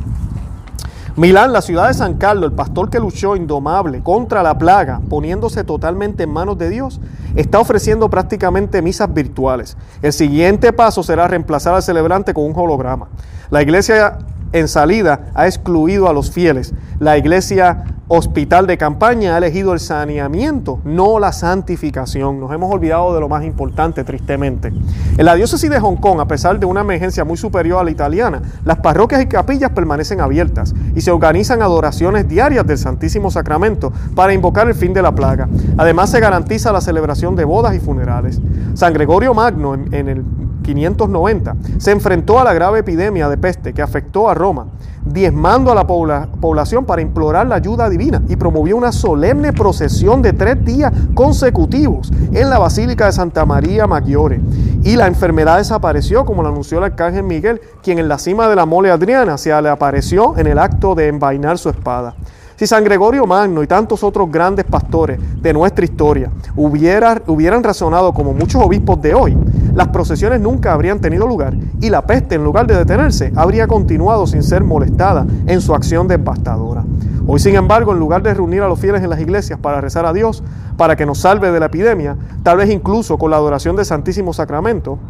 Milán, 1.14 1.52
la 1.52 1.60
ciudad 1.60 1.88
de 1.88 1.94
San 1.94 2.14
Carlos, 2.14 2.48
el 2.50 2.56
pastor 2.56 2.88
que 2.88 2.98
luchó 2.98 3.36
indomable 3.36 4.00
contra 4.02 4.42
la 4.42 4.56
plaga, 4.56 5.00
poniéndose 5.10 5.62
totalmente 5.62 6.22
en 6.22 6.30
manos 6.32 6.56
de 6.56 6.70
Dios, 6.70 7.02
está 7.34 7.58
ofreciendo 7.58 8.08
prácticamente 8.08 8.80
misas 8.80 9.12
virtuales. 9.12 9.76
El 10.00 10.14
siguiente 10.14 10.72
paso 10.72 11.02
será 11.02 11.28
reemplazar 11.28 11.74
al 11.74 11.82
celebrante 11.82 12.32
con 12.32 12.44
un 12.44 12.54
holograma. 12.58 13.08
La 13.50 13.60
iglesia 13.60 14.18
en 14.52 14.68
salida 14.68 15.20
ha 15.34 15.46
excluido 15.46 16.08
a 16.08 16.12
los 16.12 16.30
fieles. 16.30 16.72
La 16.98 17.18
iglesia 17.18 17.84
hospital 18.08 18.66
de 18.66 18.76
campaña 18.76 19.34
ha 19.34 19.38
elegido 19.38 19.72
el 19.72 19.80
saneamiento, 19.80 20.80
no 20.84 21.18
la 21.18 21.32
santificación. 21.32 22.38
Nos 22.40 22.52
hemos 22.52 22.70
olvidado 22.72 23.14
de 23.14 23.20
lo 23.20 23.28
más 23.28 23.44
importante, 23.44 24.04
tristemente. 24.04 24.68
En 24.68 25.24
la 25.24 25.34
diócesis 25.34 25.70
de 25.70 25.80
Hong 25.80 25.96
Kong, 25.96 26.20
a 26.20 26.26
pesar 26.26 26.60
de 26.60 26.66
una 26.66 26.82
emergencia 26.82 27.24
muy 27.24 27.38
superior 27.38 27.80
a 27.80 27.84
la 27.84 27.90
italiana, 27.90 28.42
las 28.64 28.78
parroquias 28.78 29.22
y 29.22 29.26
capillas 29.26 29.70
permanecen 29.70 30.20
abiertas 30.20 30.74
y 30.94 31.00
se 31.00 31.10
organizan 31.10 31.62
adoraciones 31.62 32.28
diarias 32.28 32.66
del 32.66 32.76
Santísimo 32.78 33.30
Sacramento 33.30 33.92
para 34.14 34.34
invocar 34.34 34.68
el 34.68 34.74
fin 34.74 34.92
de 34.92 35.00
la 35.00 35.14
plaga. 35.14 35.48
Además, 35.78 36.10
se 36.10 36.20
garantiza 36.20 36.72
la 36.72 36.82
celebración 36.82 37.34
de 37.36 37.44
bodas 37.46 37.74
y 37.74 37.80
funerales. 37.80 38.38
San 38.74 38.92
Gregorio 38.92 39.32
Magno, 39.32 39.74
en, 39.74 40.08
el 40.08 40.22
590, 40.62 41.56
se 41.78 41.90
enfrentó 41.90 42.38
a 42.38 42.44
la 42.44 42.54
grave 42.54 42.80
epidemia 42.80 43.28
de 43.28 43.36
peste 43.36 43.72
que 43.74 43.82
afectó 43.82 44.28
a 44.28 44.34
Roma, 44.34 44.66
diezmando 45.04 45.72
a 45.72 45.74
la 45.74 45.86
población 45.86 46.84
para 46.84 47.02
implorar 47.02 47.46
la 47.48 47.56
ayuda 47.56 47.90
divina 47.90 48.22
y 48.28 48.36
promovió 48.36 48.76
una 48.76 48.92
solemne 48.92 49.52
procesión 49.52 50.22
de 50.22 50.32
tres 50.32 50.64
días 50.64 50.92
consecutivos 51.14 52.10
en 52.32 52.48
la 52.48 52.58
Basílica 52.58 53.06
de 53.06 53.12
Santa 53.12 53.44
María 53.44 53.86
Maggiore. 53.86 54.40
Y 54.84 54.96
la 54.96 55.06
enfermedad 55.08 55.58
desapareció, 55.58 56.24
como 56.24 56.42
lo 56.42 56.48
anunció 56.50 56.78
el 56.78 56.84
arcángel 56.84 57.22
Miguel, 57.24 57.60
quien 57.82 57.98
en 57.98 58.08
la 58.08 58.18
cima 58.18 58.48
de 58.48 58.56
la 58.56 58.66
mole 58.66 58.90
Adriana 58.90 59.38
se 59.38 59.50
le 59.62 59.68
apareció 59.68 60.36
en 60.38 60.46
el 60.46 60.58
acto 60.58 60.94
de 60.94 61.08
envainar 61.08 61.58
su 61.58 61.68
espada. 61.68 62.14
Si 62.62 62.68
San 62.68 62.84
Gregorio 62.84 63.24
Magno 63.26 63.64
y 63.64 63.66
tantos 63.66 64.04
otros 64.04 64.30
grandes 64.30 64.64
pastores 64.64 65.18
de 65.42 65.52
nuestra 65.52 65.84
historia 65.84 66.30
hubieran 66.54 67.64
razonado 67.64 68.12
como 68.14 68.34
muchos 68.34 68.62
obispos 68.62 69.02
de 69.02 69.14
hoy, 69.14 69.36
las 69.74 69.88
procesiones 69.88 70.40
nunca 70.40 70.72
habrían 70.72 71.00
tenido 71.00 71.26
lugar 71.26 71.54
y 71.80 71.90
la 71.90 72.02
peste, 72.06 72.36
en 72.36 72.44
lugar 72.44 72.68
de 72.68 72.76
detenerse, 72.76 73.32
habría 73.34 73.66
continuado 73.66 74.28
sin 74.28 74.44
ser 74.44 74.62
molestada 74.62 75.26
en 75.48 75.60
su 75.60 75.74
acción 75.74 76.06
devastadora. 76.06 76.84
Hoy, 77.26 77.40
sin 77.40 77.56
embargo, 77.56 77.90
en 77.94 77.98
lugar 77.98 78.22
de 78.22 78.32
reunir 78.32 78.62
a 78.62 78.68
los 78.68 78.78
fieles 78.78 79.02
en 79.02 79.10
las 79.10 79.18
iglesias 79.20 79.58
para 79.60 79.80
rezar 79.80 80.06
a 80.06 80.12
Dios, 80.12 80.44
para 80.76 80.94
que 80.94 81.04
nos 81.04 81.18
salve 81.18 81.50
de 81.50 81.58
la 81.58 81.66
epidemia, 81.66 82.16
tal 82.44 82.58
vez 82.58 82.70
incluso 82.70 83.18
con 83.18 83.32
la 83.32 83.38
adoración 83.38 83.74
del 83.74 83.86
Santísimo 83.86 84.32
Sacramento, 84.32 85.00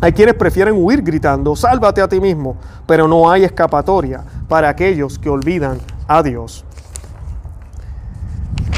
hay 0.00 0.10
quienes 0.10 0.34
prefieren 0.34 0.74
huir 0.76 1.02
gritando, 1.04 1.54
sálvate 1.54 2.00
a 2.00 2.08
ti 2.08 2.20
mismo, 2.20 2.56
pero 2.88 3.06
no 3.06 3.30
hay 3.30 3.44
escapatoria 3.44 4.24
para 4.48 4.68
aquellos 4.68 5.16
que 5.20 5.30
olvidan 5.30 5.78
a 6.08 6.24
Dios. 6.24 6.64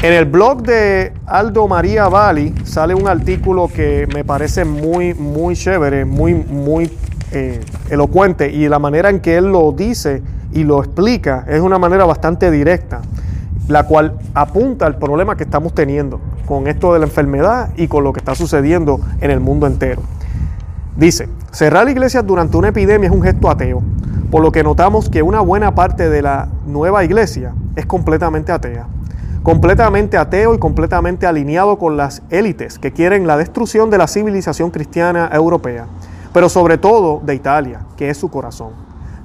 En 0.03 0.13
el 0.13 0.25
blog 0.25 0.63
de 0.63 1.13
Aldo 1.27 1.67
María 1.67 2.09
Vali 2.09 2.55
sale 2.63 2.95
un 2.95 3.07
artículo 3.07 3.67
que 3.67 4.07
me 4.11 4.23
parece 4.23 4.65
muy, 4.65 5.13
muy 5.13 5.55
chévere, 5.55 6.05
muy, 6.05 6.33
muy 6.33 6.89
eh, 7.31 7.61
elocuente 7.87 8.49
y 8.51 8.67
la 8.67 8.79
manera 8.79 9.11
en 9.11 9.19
que 9.19 9.37
él 9.37 9.51
lo 9.51 9.71
dice 9.73 10.23
y 10.53 10.63
lo 10.63 10.79
explica 10.79 11.45
es 11.47 11.61
una 11.61 11.77
manera 11.77 12.05
bastante 12.05 12.49
directa, 12.49 13.01
la 13.67 13.83
cual 13.83 14.17
apunta 14.33 14.87
al 14.87 14.97
problema 14.97 15.37
que 15.37 15.43
estamos 15.43 15.75
teniendo 15.75 16.19
con 16.47 16.65
esto 16.67 16.93
de 16.93 16.99
la 16.99 17.05
enfermedad 17.05 17.69
y 17.77 17.87
con 17.87 18.03
lo 18.03 18.11
que 18.11 18.21
está 18.21 18.33
sucediendo 18.33 18.99
en 19.21 19.29
el 19.29 19.39
mundo 19.39 19.67
entero. 19.67 20.01
Dice, 20.97 21.29
cerrar 21.51 21.87
iglesias 21.87 22.25
durante 22.25 22.57
una 22.57 22.69
epidemia 22.69 23.07
es 23.07 23.13
un 23.13 23.21
gesto 23.21 23.51
ateo, 23.51 23.83
por 24.31 24.41
lo 24.41 24.51
que 24.51 24.63
notamos 24.63 25.09
que 25.11 25.21
una 25.21 25.41
buena 25.41 25.75
parte 25.75 26.09
de 26.09 26.23
la 26.23 26.47
nueva 26.65 27.03
iglesia 27.03 27.53
es 27.75 27.85
completamente 27.85 28.51
atea 28.51 28.87
completamente 29.43 30.17
ateo 30.17 30.53
y 30.53 30.59
completamente 30.59 31.25
alineado 31.25 31.77
con 31.79 31.97
las 31.97 32.21
élites 32.29 32.77
que 32.77 32.91
quieren 32.91 33.25
la 33.25 33.37
destrucción 33.37 33.89
de 33.89 33.97
la 33.97 34.07
civilización 34.07 34.69
cristiana 34.69 35.29
europea, 35.33 35.87
pero 36.31 36.47
sobre 36.47 36.77
todo 36.77 37.21
de 37.25 37.33
Italia, 37.33 37.79
que 37.97 38.09
es 38.11 38.17
su 38.17 38.29
corazón. 38.29 38.73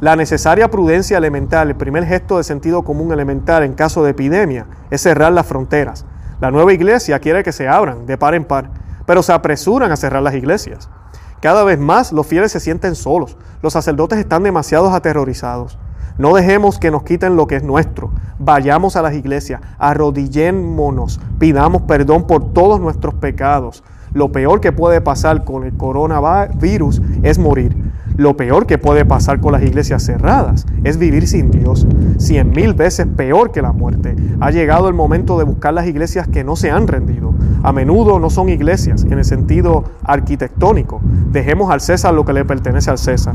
La 0.00 0.16
necesaria 0.16 0.70
prudencia 0.70 1.18
elemental, 1.18 1.68
el 1.68 1.76
primer 1.76 2.06
gesto 2.06 2.38
de 2.38 2.44
sentido 2.44 2.82
común 2.82 3.12
elemental 3.12 3.62
en 3.62 3.74
caso 3.74 4.02
de 4.04 4.10
epidemia, 4.10 4.66
es 4.90 5.02
cerrar 5.02 5.32
las 5.32 5.46
fronteras. 5.46 6.06
La 6.40 6.50
nueva 6.50 6.72
iglesia 6.72 7.18
quiere 7.18 7.42
que 7.42 7.52
se 7.52 7.68
abran 7.68 8.06
de 8.06 8.16
par 8.18 8.34
en 8.34 8.44
par, 8.44 8.70
pero 9.06 9.22
se 9.22 9.32
apresuran 9.32 9.92
a 9.92 9.96
cerrar 9.96 10.22
las 10.22 10.34
iglesias. 10.34 10.88
Cada 11.40 11.62
vez 11.64 11.78
más 11.78 12.12
los 12.12 12.26
fieles 12.26 12.52
se 12.52 12.60
sienten 12.60 12.94
solos, 12.94 13.36
los 13.62 13.72
sacerdotes 13.74 14.18
están 14.18 14.42
demasiado 14.42 14.90
aterrorizados. 14.94 15.78
No 16.18 16.34
dejemos 16.34 16.78
que 16.78 16.90
nos 16.90 17.02
quiten 17.02 17.36
lo 17.36 17.46
que 17.46 17.56
es 17.56 17.62
nuestro. 17.62 18.10
Vayamos 18.38 18.96
a 18.96 19.02
las 19.02 19.14
iglesias, 19.14 19.60
arrodillémonos, 19.78 21.20
pidamos 21.38 21.82
perdón 21.82 22.26
por 22.26 22.52
todos 22.54 22.80
nuestros 22.80 23.14
pecados. 23.14 23.84
Lo 24.14 24.32
peor 24.32 24.60
que 24.60 24.72
puede 24.72 25.02
pasar 25.02 25.44
con 25.44 25.64
el 25.64 25.74
coronavirus 25.76 27.02
es 27.22 27.38
morir. 27.38 27.76
Lo 28.16 28.34
peor 28.34 28.64
que 28.64 28.78
puede 28.78 29.04
pasar 29.04 29.40
con 29.42 29.52
las 29.52 29.62
iglesias 29.62 30.02
cerradas 30.04 30.64
es 30.84 30.96
vivir 30.96 31.28
sin 31.28 31.50
Dios. 31.50 31.86
Cien 32.16 32.48
mil 32.52 32.72
veces 32.72 33.06
peor 33.14 33.52
que 33.52 33.60
la 33.60 33.72
muerte. 33.72 34.16
Ha 34.40 34.50
llegado 34.50 34.88
el 34.88 34.94
momento 34.94 35.36
de 35.38 35.44
buscar 35.44 35.74
las 35.74 35.86
iglesias 35.86 36.26
que 36.26 36.42
no 36.44 36.56
se 36.56 36.70
han 36.70 36.88
rendido. 36.88 37.34
A 37.62 37.72
menudo 37.72 38.18
no 38.18 38.30
son 38.30 38.48
iglesias 38.48 39.04
en 39.04 39.18
el 39.18 39.24
sentido 39.26 39.84
arquitectónico. 40.02 41.02
Dejemos 41.30 41.70
al 41.70 41.82
César 41.82 42.14
lo 42.14 42.24
que 42.24 42.32
le 42.32 42.46
pertenece 42.46 42.90
al 42.90 42.96
César. 42.96 43.34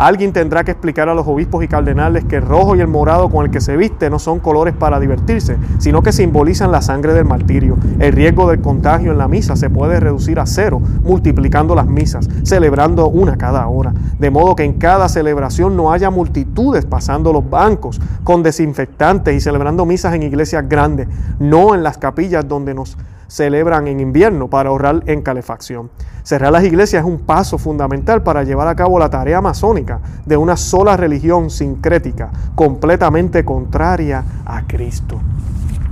Alguien 0.00 0.32
tendrá 0.32 0.64
que 0.64 0.70
explicar 0.70 1.10
a 1.10 1.14
los 1.14 1.26
obispos 1.26 1.62
y 1.62 1.68
cardenales 1.68 2.24
que 2.24 2.36
el 2.36 2.42
rojo 2.46 2.74
y 2.74 2.80
el 2.80 2.86
morado 2.86 3.28
con 3.28 3.44
el 3.44 3.50
que 3.50 3.60
se 3.60 3.76
viste 3.76 4.08
no 4.08 4.18
son 4.18 4.38
colores 4.40 4.72
para 4.72 4.98
divertirse, 4.98 5.58
sino 5.76 6.02
que 6.02 6.10
simbolizan 6.10 6.72
la 6.72 6.80
sangre 6.80 7.12
del 7.12 7.26
martirio. 7.26 7.76
El 7.98 8.14
riesgo 8.14 8.48
del 8.48 8.62
contagio 8.62 9.12
en 9.12 9.18
la 9.18 9.28
misa 9.28 9.56
se 9.56 9.68
puede 9.68 10.00
reducir 10.00 10.40
a 10.40 10.46
cero 10.46 10.80
multiplicando 11.04 11.74
las 11.74 11.86
misas, 11.86 12.30
celebrando 12.44 13.08
una 13.08 13.36
cada 13.36 13.68
hora, 13.68 13.92
de 14.18 14.30
modo 14.30 14.56
que 14.56 14.64
en 14.64 14.72
cada 14.78 15.06
celebración 15.10 15.76
no 15.76 15.92
haya 15.92 16.08
multitudes 16.08 16.86
pasando 16.86 17.30
los 17.34 17.50
bancos 17.50 18.00
con 18.24 18.42
desinfectantes 18.42 19.34
y 19.36 19.40
celebrando 19.42 19.84
misas 19.84 20.14
en 20.14 20.22
iglesias 20.22 20.66
grandes, 20.66 21.08
no 21.38 21.74
en 21.74 21.82
las 21.82 21.98
capillas 21.98 22.48
donde 22.48 22.72
nos 22.72 22.96
celebran 23.30 23.86
en 23.86 24.00
invierno 24.00 24.50
para 24.50 24.70
ahorrar 24.70 25.04
en 25.06 25.22
calefacción. 25.22 25.88
Cerrar 26.24 26.50
las 26.52 26.64
iglesias 26.64 27.04
es 27.04 27.08
un 27.08 27.20
paso 27.20 27.58
fundamental 27.58 28.22
para 28.24 28.42
llevar 28.42 28.66
a 28.66 28.74
cabo 28.74 28.98
la 28.98 29.08
tarea 29.08 29.40
masónica 29.40 30.00
de 30.26 30.36
una 30.36 30.56
sola 30.56 30.96
religión 30.96 31.48
sincrética, 31.48 32.30
completamente 32.56 33.44
contraria 33.44 34.24
a 34.44 34.66
Cristo. 34.66 35.20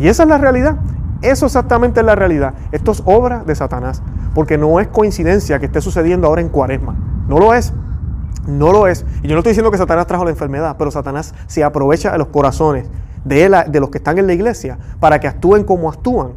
Y 0.00 0.09
esa 0.09 0.25
es 0.25 0.28
la 0.28 0.38
realidad. 0.38 0.76
Eso 1.23 1.47
exactamente 1.47 2.00
es 2.00 2.07
la 2.07 2.16
realidad. 2.16 2.54
Esto 2.73 2.90
es 2.90 3.02
obra 3.07 3.45
de 3.45 3.54
Satanás. 3.54 4.02
Porque 4.35 4.59
no 4.59 4.78
es 4.80 4.88
coincidencia 4.88 5.59
que 5.61 5.66
esté 5.66 5.80
sucediendo 5.80 6.26
ahora 6.26 6.40
en 6.42 6.49
Cuaresma. 6.49 6.95
No 7.28 7.38
lo 7.38 7.54
es. 7.54 7.73
No 8.47 8.73
lo 8.73 8.87
es. 8.88 9.04
Y 9.23 9.28
yo 9.28 9.35
no 9.35 9.38
estoy 9.40 9.52
diciendo 9.52 9.71
que 9.71 9.78
Satanás 9.78 10.07
trajo 10.07 10.25
la 10.25 10.30
enfermedad, 10.30 10.75
pero 10.78 10.90
Satanás 10.90 11.35
se 11.47 11.62
aprovecha 11.64 12.12
de 12.12 12.18
los 12.18 12.28
corazones 12.28 12.87
de, 13.25 13.49
de 13.68 13.80
los 13.80 13.90
que 13.90 13.99
están 13.99 14.18
en 14.18 14.26
la 14.26 14.33
iglesia 14.33 14.78
para 15.00 15.18
que 15.21 15.26
actúen 15.28 15.64
como 15.64 15.88
actúan 15.88 16.35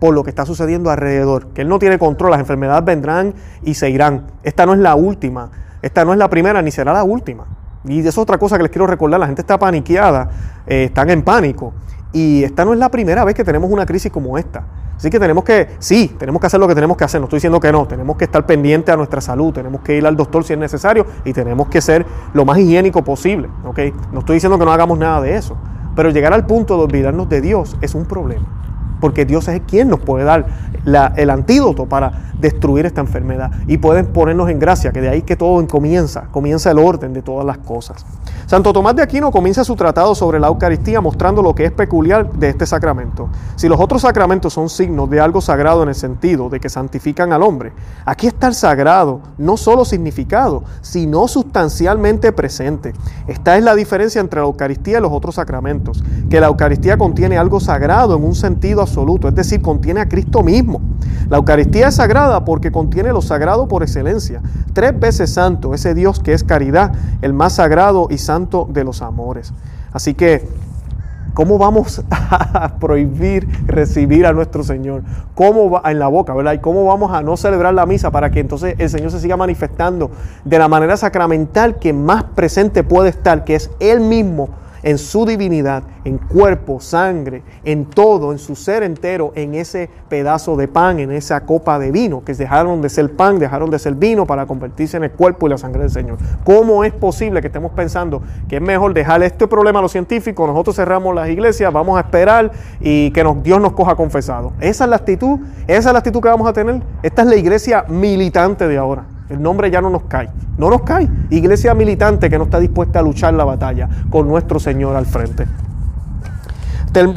por 0.00 0.14
lo 0.14 0.24
que 0.24 0.30
está 0.30 0.44
sucediendo 0.46 0.90
alrededor, 0.90 1.48
que 1.52 1.60
él 1.60 1.68
no 1.68 1.78
tiene 1.78 1.98
control, 1.98 2.30
las 2.32 2.40
enfermedades 2.40 2.84
vendrán 2.84 3.34
y 3.62 3.74
se 3.74 3.90
irán. 3.90 4.22
Esta 4.42 4.66
no 4.66 4.72
es 4.72 4.80
la 4.80 4.94
última, 4.96 5.50
esta 5.82 6.04
no 6.04 6.12
es 6.12 6.18
la 6.18 6.28
primera 6.28 6.60
ni 6.62 6.70
será 6.72 6.92
la 6.94 7.04
última. 7.04 7.44
Y 7.84 8.00
eso 8.00 8.08
es 8.08 8.18
otra 8.18 8.38
cosa 8.38 8.56
que 8.56 8.62
les 8.64 8.72
quiero 8.72 8.86
recordar, 8.86 9.20
la 9.20 9.26
gente 9.26 9.42
está 9.42 9.58
paniqueada, 9.58 10.28
eh, 10.66 10.84
están 10.84 11.10
en 11.10 11.22
pánico. 11.22 11.74
Y 12.12 12.42
esta 12.42 12.64
no 12.64 12.72
es 12.72 12.78
la 12.78 12.88
primera 12.90 13.24
vez 13.24 13.34
que 13.34 13.44
tenemos 13.44 13.70
una 13.70 13.86
crisis 13.86 14.10
como 14.10 14.36
esta. 14.36 14.64
Así 14.96 15.08
que 15.10 15.18
tenemos 15.20 15.44
que, 15.44 15.68
sí, 15.78 16.14
tenemos 16.18 16.40
que 16.40 16.46
hacer 16.46 16.58
lo 16.60 16.66
que 16.68 16.74
tenemos 16.74 16.96
que 16.96 17.04
hacer, 17.04 17.20
no 17.20 17.26
estoy 17.26 17.36
diciendo 17.36 17.60
que 17.60 17.70
no, 17.70 17.86
tenemos 17.86 18.16
que 18.16 18.24
estar 18.24 18.44
pendiente 18.46 18.90
a 18.92 18.96
nuestra 18.96 19.20
salud, 19.20 19.52
tenemos 19.52 19.82
que 19.82 19.96
ir 19.96 20.06
al 20.06 20.16
doctor 20.16 20.44
si 20.44 20.54
es 20.54 20.58
necesario 20.58 21.06
y 21.24 21.32
tenemos 21.32 21.68
que 21.68 21.80
ser 21.80 22.04
lo 22.34 22.44
más 22.44 22.58
higiénico 22.58 23.02
posible, 23.04 23.48
¿ok? 23.64 23.78
No 24.12 24.20
estoy 24.20 24.36
diciendo 24.36 24.58
que 24.58 24.64
no 24.64 24.72
hagamos 24.72 24.98
nada 24.98 25.20
de 25.22 25.34
eso, 25.36 25.56
pero 25.96 26.10
llegar 26.10 26.34
al 26.34 26.44
punto 26.46 26.76
de 26.76 26.84
olvidarnos 26.84 27.28
de 27.30 27.40
Dios 27.40 27.76
es 27.80 27.94
un 27.94 28.04
problema 28.06 28.69
porque 29.00 29.24
Dios 29.24 29.48
es 29.48 29.62
quien 29.66 29.88
nos 29.88 30.00
puede 30.00 30.24
dar 30.24 30.46
el 31.16 31.30
antídoto 31.30 31.86
para 31.86 32.30
destruir 32.38 32.86
esta 32.86 33.00
enfermedad 33.00 33.50
y 33.66 33.78
pueden 33.78 34.06
ponernos 34.06 34.48
en 34.50 34.58
gracia, 34.58 34.92
que 34.92 35.00
de 35.00 35.08
ahí 35.08 35.22
que 35.22 35.36
todo 35.36 35.66
comienza, 35.66 36.24
comienza 36.30 36.70
el 36.70 36.78
orden 36.78 37.12
de 37.12 37.22
todas 37.22 37.44
las 37.44 37.58
cosas. 37.58 38.04
Santo 38.50 38.72
Tomás 38.72 38.96
de 38.96 39.02
Aquino 39.02 39.30
comienza 39.30 39.62
su 39.62 39.76
tratado 39.76 40.12
sobre 40.16 40.40
la 40.40 40.48
Eucaristía 40.48 41.00
mostrando 41.00 41.40
lo 41.40 41.54
que 41.54 41.66
es 41.66 41.70
peculiar 41.70 42.32
de 42.32 42.48
este 42.48 42.66
sacramento. 42.66 43.28
Si 43.54 43.68
los 43.68 43.78
otros 43.80 44.02
sacramentos 44.02 44.52
son 44.52 44.68
signos 44.68 45.08
de 45.08 45.20
algo 45.20 45.40
sagrado 45.40 45.84
en 45.84 45.88
el 45.90 45.94
sentido 45.94 46.48
de 46.48 46.58
que 46.58 46.68
santifican 46.68 47.32
al 47.32 47.42
hombre, 47.44 47.72
aquí 48.04 48.26
está 48.26 48.48
el 48.48 48.54
sagrado, 48.54 49.20
no 49.38 49.56
solo 49.56 49.84
significado, 49.84 50.64
sino 50.80 51.28
sustancialmente 51.28 52.32
presente. 52.32 52.92
Esta 53.28 53.56
es 53.56 53.62
la 53.62 53.76
diferencia 53.76 54.20
entre 54.20 54.40
la 54.40 54.46
Eucaristía 54.46 54.98
y 54.98 55.00
los 55.00 55.12
otros 55.12 55.36
sacramentos, 55.36 56.02
que 56.28 56.40
la 56.40 56.48
Eucaristía 56.48 56.96
contiene 56.98 57.38
algo 57.38 57.60
sagrado 57.60 58.16
en 58.16 58.24
un 58.24 58.34
sentido 58.34 58.80
absoluto, 58.82 59.28
es 59.28 59.34
decir, 59.36 59.62
contiene 59.62 60.00
a 60.00 60.08
Cristo 60.08 60.42
mismo. 60.42 60.80
La 61.28 61.36
Eucaristía 61.36 61.86
es 61.86 61.94
sagrada 61.94 62.44
porque 62.44 62.72
contiene 62.72 63.12
lo 63.12 63.22
sagrado 63.22 63.68
por 63.68 63.84
excelencia. 63.84 64.42
Tres 64.72 64.98
veces 64.98 65.32
santo, 65.34 65.72
ese 65.72 65.94
Dios 65.94 66.18
que 66.18 66.32
es 66.32 66.42
caridad, 66.42 66.90
el 67.22 67.32
más 67.32 67.52
sagrado 67.52 68.08
y 68.10 68.18
santo 68.18 68.39
de 68.68 68.84
los 68.84 69.02
amores. 69.02 69.52
Así 69.92 70.14
que, 70.14 70.46
¿cómo 71.34 71.58
vamos 71.58 72.02
a 72.10 72.76
prohibir 72.80 73.46
recibir 73.66 74.26
a 74.26 74.32
nuestro 74.32 74.62
Señor? 74.62 75.02
¿Cómo 75.34 75.70
va, 75.70 75.82
en 75.90 75.98
la 75.98 76.08
boca, 76.08 76.32
verdad? 76.34 76.54
¿Y 76.54 76.58
cómo 76.58 76.84
vamos 76.84 77.12
a 77.12 77.22
no 77.22 77.36
celebrar 77.36 77.74
la 77.74 77.86
misa 77.86 78.10
para 78.10 78.30
que 78.30 78.40
entonces 78.40 78.74
el 78.78 78.88
Señor 78.88 79.10
se 79.10 79.20
siga 79.20 79.36
manifestando 79.36 80.10
de 80.44 80.58
la 80.58 80.68
manera 80.68 80.96
sacramental 80.96 81.78
que 81.78 81.92
más 81.92 82.22
presente 82.24 82.82
puede 82.84 83.10
estar, 83.10 83.44
que 83.44 83.56
es 83.56 83.70
Él 83.80 84.00
mismo 84.00 84.48
en 84.82 84.98
su 84.98 85.26
divinidad, 85.26 85.82
en 86.04 86.18
cuerpo, 86.18 86.80
sangre, 86.80 87.42
en 87.64 87.84
todo, 87.86 88.32
en 88.32 88.38
su 88.38 88.54
ser 88.56 88.82
entero, 88.82 89.32
en 89.34 89.54
ese 89.54 89.90
pedazo 90.08 90.56
de 90.56 90.68
pan, 90.68 90.98
en 90.98 91.12
esa 91.12 91.40
copa 91.44 91.78
de 91.78 91.90
vino, 91.90 92.24
que 92.24 92.34
dejaron 92.34 92.80
de 92.80 92.88
ser 92.88 93.14
pan, 93.14 93.38
dejaron 93.38 93.70
de 93.70 93.78
ser 93.78 93.94
vino 93.94 94.26
para 94.26 94.46
convertirse 94.46 94.96
en 94.96 95.04
el 95.04 95.10
cuerpo 95.10 95.46
y 95.46 95.50
la 95.50 95.58
sangre 95.58 95.82
del 95.82 95.90
Señor. 95.90 96.18
¿Cómo 96.44 96.84
es 96.84 96.92
posible 96.92 97.40
que 97.40 97.48
estemos 97.48 97.72
pensando 97.72 98.22
que 98.48 98.56
es 98.56 98.62
mejor 98.62 98.94
dejar 98.94 99.22
este 99.22 99.46
problema 99.46 99.80
a 99.80 99.82
los 99.82 99.92
científicos, 99.92 100.48
nosotros 100.48 100.76
cerramos 100.76 101.14
las 101.14 101.28
iglesias, 101.28 101.72
vamos 101.72 101.96
a 101.96 102.00
esperar 102.00 102.50
y 102.80 103.10
que 103.10 103.24
Dios 103.42 103.60
nos 103.60 103.72
coja 103.72 103.94
confesado? 103.94 104.52
Esa 104.60 104.84
es 104.84 104.90
la 104.90 104.96
actitud, 104.96 105.40
esa 105.66 105.90
es 105.90 105.92
la 105.92 105.98
actitud 105.98 106.20
que 106.20 106.28
vamos 106.28 106.48
a 106.48 106.52
tener. 106.52 106.82
Esta 107.02 107.22
es 107.22 107.28
la 107.28 107.36
iglesia 107.36 107.84
militante 107.88 108.66
de 108.68 108.78
ahora. 108.78 109.04
El 109.30 109.40
nombre 109.40 109.70
ya 109.70 109.80
no 109.80 109.90
nos 109.90 110.04
cae, 110.04 110.28
no 110.58 110.68
nos 110.70 110.82
cae. 110.82 111.08
Iglesia 111.30 111.72
militante 111.72 112.28
que 112.28 112.36
no 112.36 112.44
está 112.44 112.58
dispuesta 112.58 112.98
a 112.98 113.02
luchar 113.02 113.32
la 113.34 113.44
batalla 113.44 113.88
con 114.10 114.26
nuestro 114.26 114.58
Señor 114.58 114.96
al 114.96 115.06
frente. 115.06 115.46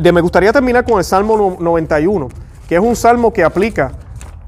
me 0.02 0.22
gustaría 0.22 0.54
terminar 0.54 0.86
con 0.86 1.00
el 1.00 1.04
Salmo 1.04 1.58
91, 1.60 2.28
que 2.70 2.76
es 2.76 2.82
un 2.82 2.96
salmo 2.96 3.34
que 3.34 3.44
aplica 3.44 3.94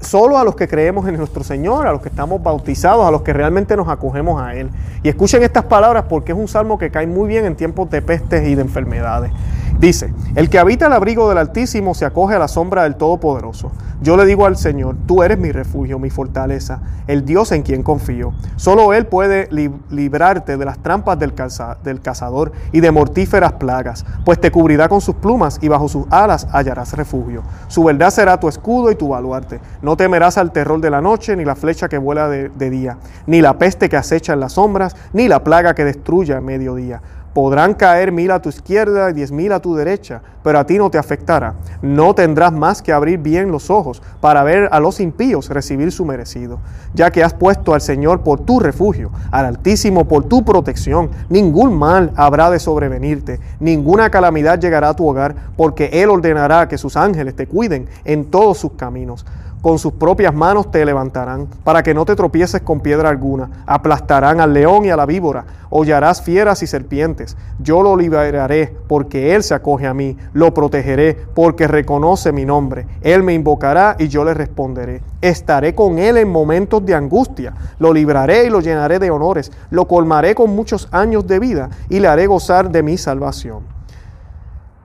solo 0.00 0.38
a 0.38 0.44
los 0.44 0.54
que 0.54 0.68
creemos 0.68 1.08
en 1.08 1.16
nuestro 1.16 1.42
Señor, 1.42 1.88
a 1.88 1.92
los 1.92 2.00
que 2.02 2.08
estamos 2.08 2.40
bautizados, 2.40 3.04
a 3.04 3.10
los 3.10 3.22
que 3.22 3.32
realmente 3.32 3.76
nos 3.76 3.88
acogemos 3.88 4.40
a 4.40 4.54
Él. 4.54 4.70
Y 5.02 5.08
escuchen 5.08 5.42
estas 5.42 5.64
palabras 5.64 6.04
porque 6.08 6.30
es 6.30 6.38
un 6.38 6.46
salmo 6.46 6.78
que 6.78 6.92
cae 6.92 7.08
muy 7.08 7.26
bien 7.26 7.44
en 7.46 7.56
tiempos 7.56 7.90
de 7.90 8.00
pestes 8.00 8.46
y 8.46 8.54
de 8.54 8.62
enfermedades. 8.62 9.32
Dice, 9.78 10.12
el 10.36 10.48
que 10.48 10.58
habita 10.58 10.86
el 10.86 10.92
abrigo 10.94 11.28
del 11.28 11.36
Altísimo 11.38 11.94
se 11.94 12.06
acoge 12.06 12.34
a 12.34 12.38
la 12.38 12.48
sombra 12.48 12.84
del 12.84 12.96
Todopoderoso. 12.96 13.70
Yo 14.00 14.16
le 14.16 14.24
digo 14.24 14.46
al 14.46 14.56
Señor, 14.56 14.94
tú 15.06 15.22
eres 15.22 15.38
mi 15.38 15.52
refugio, 15.52 15.98
mi 15.98 16.08
fortaleza, 16.10 16.80
el 17.06 17.24
Dios 17.26 17.52
en 17.52 17.62
quien 17.62 17.82
confío. 17.82 18.32
Solo 18.56 18.94
Él 18.94 19.06
puede 19.06 19.48
librarte 19.90 20.56
de 20.56 20.64
las 20.64 20.78
trampas 20.78 21.18
del, 21.18 21.34
cazador 21.34 22.52
y 22.72 22.80
de 22.80 22.90
mortíferas 22.90 23.52
plagas, 23.54 24.04
pues 24.24 24.40
te 24.40 24.50
cubrirá 24.50 24.88
con 24.88 25.00
sus 25.02 25.16
plumas 25.16 25.58
y 25.60 25.68
bajo 25.68 25.88
sus 25.90 26.06
alas 26.10 26.46
hallarás 26.52 26.92
refugio. 26.94 27.42
Su 27.68 27.84
verdad 27.84 28.10
será 28.10 28.38
tu 28.40 28.48
escudo 28.48 28.90
y 28.90 28.96
tu 28.96 29.08
baluarte. 29.08 29.60
No 29.82 29.96
temerás 29.96 30.38
al 30.38 30.52
terror 30.52 30.80
de 30.80 30.90
la 30.90 31.00
noche, 31.02 31.36
ni 31.36 31.44
la 31.44 31.54
flecha 31.56 31.88
que 31.88 31.98
vuela 31.98 32.28
de, 32.28 32.48
día, 32.70 32.96
ni 33.26 33.42
la 33.42 33.58
peste 33.58 33.88
que 33.90 33.96
acecha 33.98 34.32
en 34.32 34.40
las 34.40 34.54
sombras, 34.54 34.96
ni 35.12 35.28
la 35.28 35.44
plaga 35.44 35.74
que 35.74 35.84
destruya 35.84 36.38
en 36.38 36.44
mediodía 36.46 37.02
Podrán 37.36 37.74
caer 37.74 38.12
mil 38.12 38.30
a 38.30 38.40
tu 38.40 38.48
izquierda 38.48 39.10
y 39.10 39.12
diez 39.12 39.30
mil 39.30 39.52
a 39.52 39.60
tu 39.60 39.74
derecha, 39.74 40.22
pero 40.42 40.58
a 40.58 40.64
ti 40.64 40.78
no 40.78 40.88
te 40.90 40.96
afectará. 40.96 41.54
No 41.82 42.14
tendrás 42.14 42.50
más 42.50 42.80
que 42.80 42.94
abrir 42.94 43.18
bien 43.18 43.52
los 43.52 43.68
ojos 43.68 44.00
para 44.22 44.42
ver 44.42 44.70
a 44.72 44.80
los 44.80 45.00
impíos 45.00 45.50
recibir 45.50 45.92
su 45.92 46.06
merecido, 46.06 46.60
ya 46.94 47.10
que 47.10 47.22
has 47.22 47.34
puesto 47.34 47.74
al 47.74 47.82
Señor 47.82 48.22
por 48.22 48.40
tu 48.40 48.58
refugio, 48.58 49.10
al 49.30 49.44
Altísimo 49.44 50.08
por 50.08 50.24
tu 50.24 50.46
protección. 50.46 51.10
Ningún 51.28 51.76
mal 51.76 52.10
habrá 52.16 52.48
de 52.50 52.58
sobrevenirte, 52.58 53.38
ninguna 53.60 54.08
calamidad 54.08 54.58
llegará 54.58 54.88
a 54.88 54.96
tu 54.96 55.06
hogar, 55.06 55.34
porque 55.58 55.90
Él 55.92 56.08
ordenará 56.08 56.68
que 56.68 56.78
sus 56.78 56.96
ángeles 56.96 57.36
te 57.36 57.46
cuiden 57.46 57.86
en 58.06 58.30
todos 58.30 58.56
sus 58.56 58.72
caminos 58.78 59.26
con 59.62 59.78
sus 59.78 59.92
propias 59.94 60.34
manos 60.34 60.70
te 60.70 60.84
levantarán, 60.84 61.48
para 61.64 61.82
que 61.82 61.94
no 61.94 62.04
te 62.04 62.14
tropieces 62.14 62.60
con 62.62 62.80
piedra 62.80 63.08
alguna. 63.08 63.64
Aplastarán 63.66 64.40
al 64.40 64.52
león 64.52 64.84
y 64.84 64.90
a 64.90 64.96
la 64.96 65.06
víbora, 65.06 65.44
hollarás 65.70 66.22
fieras 66.22 66.62
y 66.62 66.66
serpientes. 66.66 67.36
Yo 67.58 67.82
lo 67.82 67.96
liberaré, 67.96 68.74
porque 68.86 69.34
él 69.34 69.42
se 69.42 69.54
acoge 69.54 69.86
a 69.86 69.94
mí, 69.94 70.16
lo 70.34 70.54
protegeré, 70.54 71.14
porque 71.34 71.66
reconoce 71.66 72.32
mi 72.32 72.44
nombre. 72.44 72.86
Él 73.00 73.22
me 73.22 73.34
invocará 73.34 73.96
y 73.98 74.08
yo 74.08 74.24
le 74.24 74.34
responderé. 74.34 75.00
Estaré 75.20 75.74
con 75.74 75.98
él 75.98 76.18
en 76.18 76.28
momentos 76.30 76.84
de 76.84 76.94
angustia, 76.94 77.52
lo 77.78 77.92
libraré 77.92 78.44
y 78.44 78.50
lo 78.50 78.60
llenaré 78.60 78.98
de 78.98 79.10
honores, 79.10 79.50
lo 79.70 79.86
colmaré 79.88 80.34
con 80.34 80.54
muchos 80.54 80.88
años 80.92 81.26
de 81.26 81.38
vida 81.40 81.70
y 81.88 81.98
le 81.98 82.08
haré 82.08 82.26
gozar 82.28 82.70
de 82.70 82.82
mi 82.82 82.96
salvación. 82.98 83.60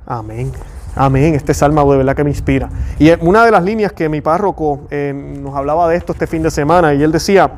Amén. 0.08 0.52
Amén, 0.96 1.36
este 1.36 1.54
salmo 1.54 1.90
de 1.92 1.98
verdad 2.00 2.16
que 2.18 2.24
me 2.24 2.30
inspira. 2.32 2.70
Y 3.00 3.10
eh, 3.10 3.18
una 3.22 3.46
de 3.46 3.52
las 3.52 3.64
líneas 3.64 3.94
que 3.94 4.10
mi 4.10 4.20
párroco 4.22 4.82
eh, 4.90 5.14
nos 5.14 5.56
hablaba 5.56 5.88
de 5.88 5.96
esto 5.96 6.12
este 6.14 6.28
fin 6.28 6.44
de 6.44 6.52
semana, 6.52 6.94
y 6.94 7.02
él 7.04 7.12
decía 7.14 7.50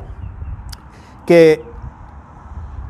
que 1.26 1.60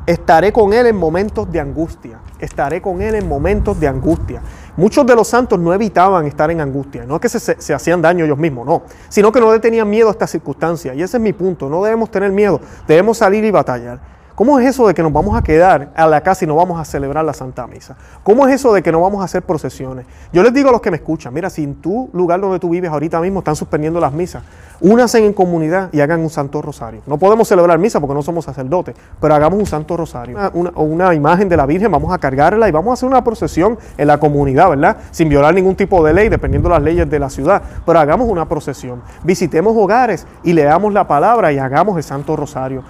estaré 0.05 0.53
con 0.53 0.71
él 0.73 0.85
en 0.85 0.95
momentos 0.97 1.51
de 1.51 1.59
angustia, 1.59 2.19
estaré 2.37 2.79
con 2.81 3.01
él 3.01 3.15
en 3.15 3.27
momentos 3.27 3.79
de 3.79 3.87
angustia. 3.87 4.39
Muchos 4.77 5.03
de 5.07 5.15
los 5.15 5.27
santos 5.29 5.57
no 5.59 5.73
evitaban 5.73 6.25
estar 6.25 6.51
en 6.51 6.61
angustia, 6.61 7.05
no 7.07 7.15
es 7.15 7.21
que 7.21 7.29
se, 7.29 7.73
hacían 7.73 8.01
daño 8.03 8.25
ellos 8.25 8.37
mismos, 8.37 8.67
no, 8.67 8.83
sino 9.09 9.31
que 9.31 9.39
no 9.39 9.57
tenían 9.59 9.89
miedo 9.89 10.09
a 10.09 10.11
estas 10.11 10.29
circunstancias. 10.29 10.95
Y 10.95 11.01
ese 11.01 11.17
es 11.17 11.23
mi 11.23 11.33
punto, 11.33 11.67
no 11.69 11.81
debemos 11.81 12.11
tener 12.11 12.31
miedo, 12.31 12.61
debemos 12.87 13.17
salir 13.17 13.43
y 13.45 13.49
batallar. 13.51 14.14
¿Cómo 14.35 14.59
es 14.59 14.67
eso 14.67 14.85
de 14.85 14.93
que 14.93 15.01
nos 15.01 15.13
vamos 15.13 15.37
a 15.37 15.41
quedar 15.41 15.91
a 15.95 16.07
la 16.07 16.19
casa 16.19 16.43
y 16.43 16.47
no 16.47 16.57
vamos 16.57 16.77
a 16.77 16.83
celebrar 16.83 17.23
la 17.23 17.33
Santa 17.33 17.65
Misa? 17.67 17.95
¿Cómo 18.21 18.45
es 18.45 18.55
eso 18.55 18.73
de 18.73 18.81
que 18.83 18.91
no 18.91 18.99
vamos 19.01 19.21
a 19.21 19.23
hacer 19.23 19.43
procesiones? 19.43 20.05
Yo 20.33 20.43
les 20.43 20.53
digo 20.53 20.67
a 20.67 20.71
los 20.73 20.81
que 20.81 20.91
me 20.91 20.97
escuchan, 20.97 21.33
mira, 21.33 21.49
si 21.49 21.63
en 21.63 21.75
tu 21.75 22.09
lugar 22.11 22.41
donde 22.41 22.59
tú 22.59 22.67
vives 22.67 22.91
ahorita 22.91 23.21
mismo 23.21 23.39
están 23.39 23.55
suspendiendo 23.55 24.01
las 24.01 24.11
misas, 24.11 24.43
únanse 24.81 25.25
en 25.25 25.31
comunidad 25.31 25.87
y 25.93 26.01
hagan 26.01 26.19
un 26.19 26.29
santo 26.29 26.61
rosario. 26.61 26.99
No 27.07 27.17
podemos 27.17 27.47
celebrar 27.47 27.79
misa 27.79 28.01
porque 28.01 28.13
no 28.13 28.21
somos 28.21 28.43
sacerdotes, 28.43 28.93
pero 29.21 29.33
hagamos 29.35 29.57
un 29.57 29.65
santo 29.67 29.95
rosario. 29.95 30.37
Una, 30.53 31.13
imagen 31.15 31.47
de 31.47 31.55
la 31.55 31.65
Virgen, 31.65 31.89
vamos 31.89 32.11
a 32.11 32.17
cargarla 32.17 32.67
y 32.67 32.71
vamos 32.73 32.91
a 32.91 32.93
hacer 32.95 33.07
una 33.07 33.23
procesión 33.23 33.77
en 33.97 34.07
la 34.07 34.17
comunidad, 34.19 34.69
¿verdad? 34.69 34.97
Sin 35.11 35.29
violar 35.29 35.55
ningún 35.55 35.77
tipo 35.77 36.03
de 36.05 36.13
ley, 36.13 36.27
dependiendo 36.27 36.67
de 36.67 36.75
las 36.75 36.83
leyes 36.83 37.09
de 37.09 37.19
la 37.19 37.29
ciudad, 37.29 37.61
pero 37.85 37.99
hagamos 37.99 38.27
una 38.27 38.49
procesión. 38.49 39.01
Visitemos 39.23 39.75
hogares 39.77 40.27
y 40.43 40.51
leamos 40.51 40.91
la 40.91 41.07
palabra 41.07 41.53
y 41.53 41.57
hagamos 41.57 41.95
el 41.95 42.03
santo 42.03 42.35
rosario 42.35 42.83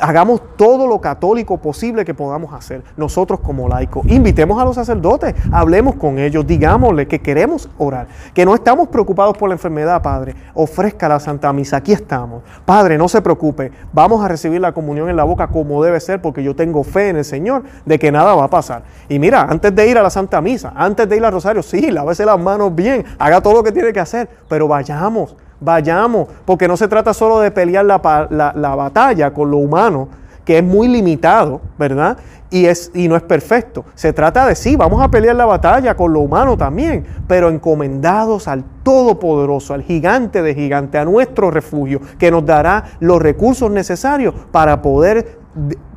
hagamos 0.00 0.40
todo 0.56 0.86
lo 0.86 1.00
católico 1.00 1.58
posible 1.58 2.04
que 2.04 2.14
podamos 2.14 2.52
hacer 2.54 2.82
nosotros 2.96 3.40
como 3.40 3.68
laicos. 3.68 4.06
Invitemos 4.06 4.60
a 4.60 4.64
los 4.64 4.74
sacerdotes, 4.74 5.34
hablemos 5.52 5.94
con 5.96 6.18
ellos, 6.18 6.46
digámosle 6.46 7.06
que 7.06 7.20
queremos 7.20 7.68
orar, 7.78 8.06
que 8.34 8.44
no 8.44 8.54
estamos 8.54 8.88
preocupados 8.88 9.36
por 9.36 9.48
la 9.48 9.54
enfermedad, 9.54 10.02
Padre. 10.02 10.34
Ofrezca 10.54 11.08
la 11.08 11.20
Santa 11.20 11.52
Misa, 11.52 11.78
aquí 11.78 11.92
estamos. 11.92 12.42
Padre, 12.64 12.98
no 12.98 13.08
se 13.08 13.22
preocupe, 13.22 13.72
vamos 13.92 14.24
a 14.24 14.28
recibir 14.28 14.60
la 14.60 14.72
comunión 14.72 15.08
en 15.08 15.16
la 15.16 15.24
boca 15.24 15.46
como 15.48 15.82
debe 15.82 16.00
ser, 16.00 16.20
porque 16.20 16.42
yo 16.42 16.54
tengo 16.54 16.82
fe 16.84 17.08
en 17.08 17.16
el 17.16 17.24
Señor 17.24 17.62
de 17.84 17.98
que 17.98 18.12
nada 18.12 18.34
va 18.34 18.44
a 18.44 18.50
pasar. 18.50 18.82
Y 19.08 19.18
mira, 19.18 19.42
antes 19.42 19.74
de 19.74 19.86
ir 19.88 19.98
a 19.98 20.02
la 20.02 20.10
Santa 20.10 20.40
Misa, 20.40 20.72
antes 20.76 21.08
de 21.08 21.16
ir 21.16 21.24
al 21.24 21.32
Rosario, 21.32 21.62
sí, 21.62 21.90
lávese 21.90 22.24
las 22.24 22.38
manos 22.40 22.74
bien, 22.74 23.04
haga 23.18 23.40
todo 23.40 23.54
lo 23.54 23.62
que 23.62 23.72
tiene 23.72 23.92
que 23.92 24.00
hacer, 24.00 24.28
pero 24.48 24.68
vayamos 24.68 25.36
vayamos, 25.60 26.28
porque 26.44 26.68
no 26.68 26.76
se 26.76 26.88
trata 26.88 27.14
solo 27.14 27.40
de 27.40 27.50
pelear 27.50 27.84
la, 27.84 28.52
la, 28.54 28.74
batalla 28.74 29.32
con 29.32 29.50
lo 29.50 29.58
humano, 29.58 30.08
que 30.44 30.58
es 30.58 30.64
muy 30.64 30.86
limitado, 30.88 31.60
¿verdad? 31.78 32.18
Y, 32.50 32.66
es, 32.66 32.92
y 32.94 33.08
no 33.08 33.16
es 33.16 33.22
perfecto. 33.22 33.84
Se 33.96 34.12
trata 34.12 34.46
de 34.46 34.54
sí, 34.54 34.76
vamos 34.76 35.02
a 35.02 35.10
pelear 35.10 35.34
la 35.34 35.46
batalla 35.46 35.96
con 35.96 36.12
lo 36.12 36.20
humano 36.20 36.56
también, 36.56 37.04
pero 37.26 37.48
encomendados 37.50 38.46
al 38.46 38.64
Todopoderoso, 38.84 39.74
al 39.74 39.82
gigante 39.82 40.42
de 40.42 40.54
gigante, 40.54 40.98
a 40.98 41.04
nuestro 41.04 41.50
refugio, 41.50 42.00
que 42.18 42.30
nos 42.30 42.46
dará 42.46 42.84
los 43.00 43.20
recursos 43.20 43.70
necesarios 43.70 44.32
para 44.52 44.80
poder 44.80 45.38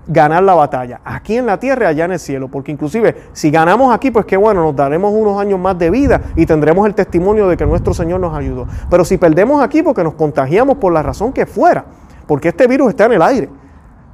ganar 0.09 0.41
la 0.41 0.55
batalla, 0.55 1.01
aquí 1.05 1.37
en 1.37 1.45
la 1.45 1.59
tierra 1.59 1.85
y 1.85 1.89
allá 1.89 2.05
en 2.05 2.13
el 2.13 2.19
cielo, 2.19 2.47
porque 2.47 2.71
inclusive 2.71 3.15
si 3.31 3.51
ganamos 3.51 3.93
aquí, 3.93 4.09
pues 4.09 4.25
que 4.25 4.35
bueno, 4.37 4.63
nos 4.63 4.75
daremos 4.75 5.13
unos 5.13 5.39
años 5.39 5.59
más 5.59 5.77
de 5.77 5.91
vida 5.91 6.19
y 6.35 6.47
tendremos 6.47 6.87
el 6.87 6.95
testimonio 6.95 7.47
de 7.47 7.55
que 7.55 7.65
nuestro 7.67 7.93
Señor 7.93 8.19
nos 8.19 8.35
ayudó. 8.35 8.65
Pero 8.89 9.05
si 9.05 9.19
perdemos 9.19 9.61
aquí 9.63 9.83
porque 9.83 10.03
nos 10.03 10.15
contagiamos 10.15 10.77
por 10.77 10.91
la 10.91 11.03
razón 11.03 11.31
que 11.31 11.45
fuera, 11.45 11.85
porque 12.25 12.47
este 12.49 12.65
virus 12.67 12.89
está 12.89 13.05
en 13.05 13.11
el 13.13 13.21
aire, 13.21 13.49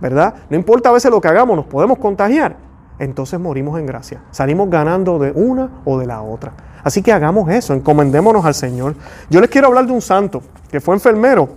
¿verdad? 0.01 0.35
No 0.49 0.57
importa 0.57 0.89
a 0.89 0.91
veces 0.91 1.09
lo 1.09 1.21
que 1.21 1.29
hagamos, 1.29 1.55
nos 1.55 1.65
podemos 1.65 1.97
contagiar, 1.97 2.57
entonces 2.99 3.39
morimos 3.39 3.79
en 3.79 3.85
gracia, 3.85 4.21
salimos 4.31 4.69
ganando 4.69 5.17
de 5.17 5.31
una 5.31 5.69
o 5.85 5.97
de 5.97 6.07
la 6.07 6.21
otra. 6.21 6.51
Así 6.83 7.01
que 7.01 7.13
hagamos 7.13 7.49
eso, 7.49 7.73
encomendémonos 7.73 8.45
al 8.45 8.53
Señor. 8.53 8.95
Yo 9.29 9.39
les 9.39 9.49
quiero 9.49 9.67
hablar 9.67 9.87
de 9.87 9.93
un 9.93 10.01
santo 10.01 10.43
que 10.69 10.81
fue 10.81 10.93
enfermero 10.93 11.49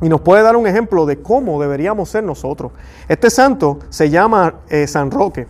y 0.00 0.08
nos 0.08 0.20
puede 0.20 0.42
dar 0.42 0.56
un 0.56 0.66
ejemplo 0.66 1.06
de 1.06 1.20
cómo 1.22 1.60
deberíamos 1.60 2.08
ser 2.08 2.24
nosotros. 2.24 2.72
Este 3.08 3.30
santo 3.30 3.78
se 3.88 4.10
llama 4.10 4.54
eh, 4.68 4.86
San 4.86 5.10
Roque. 5.10 5.46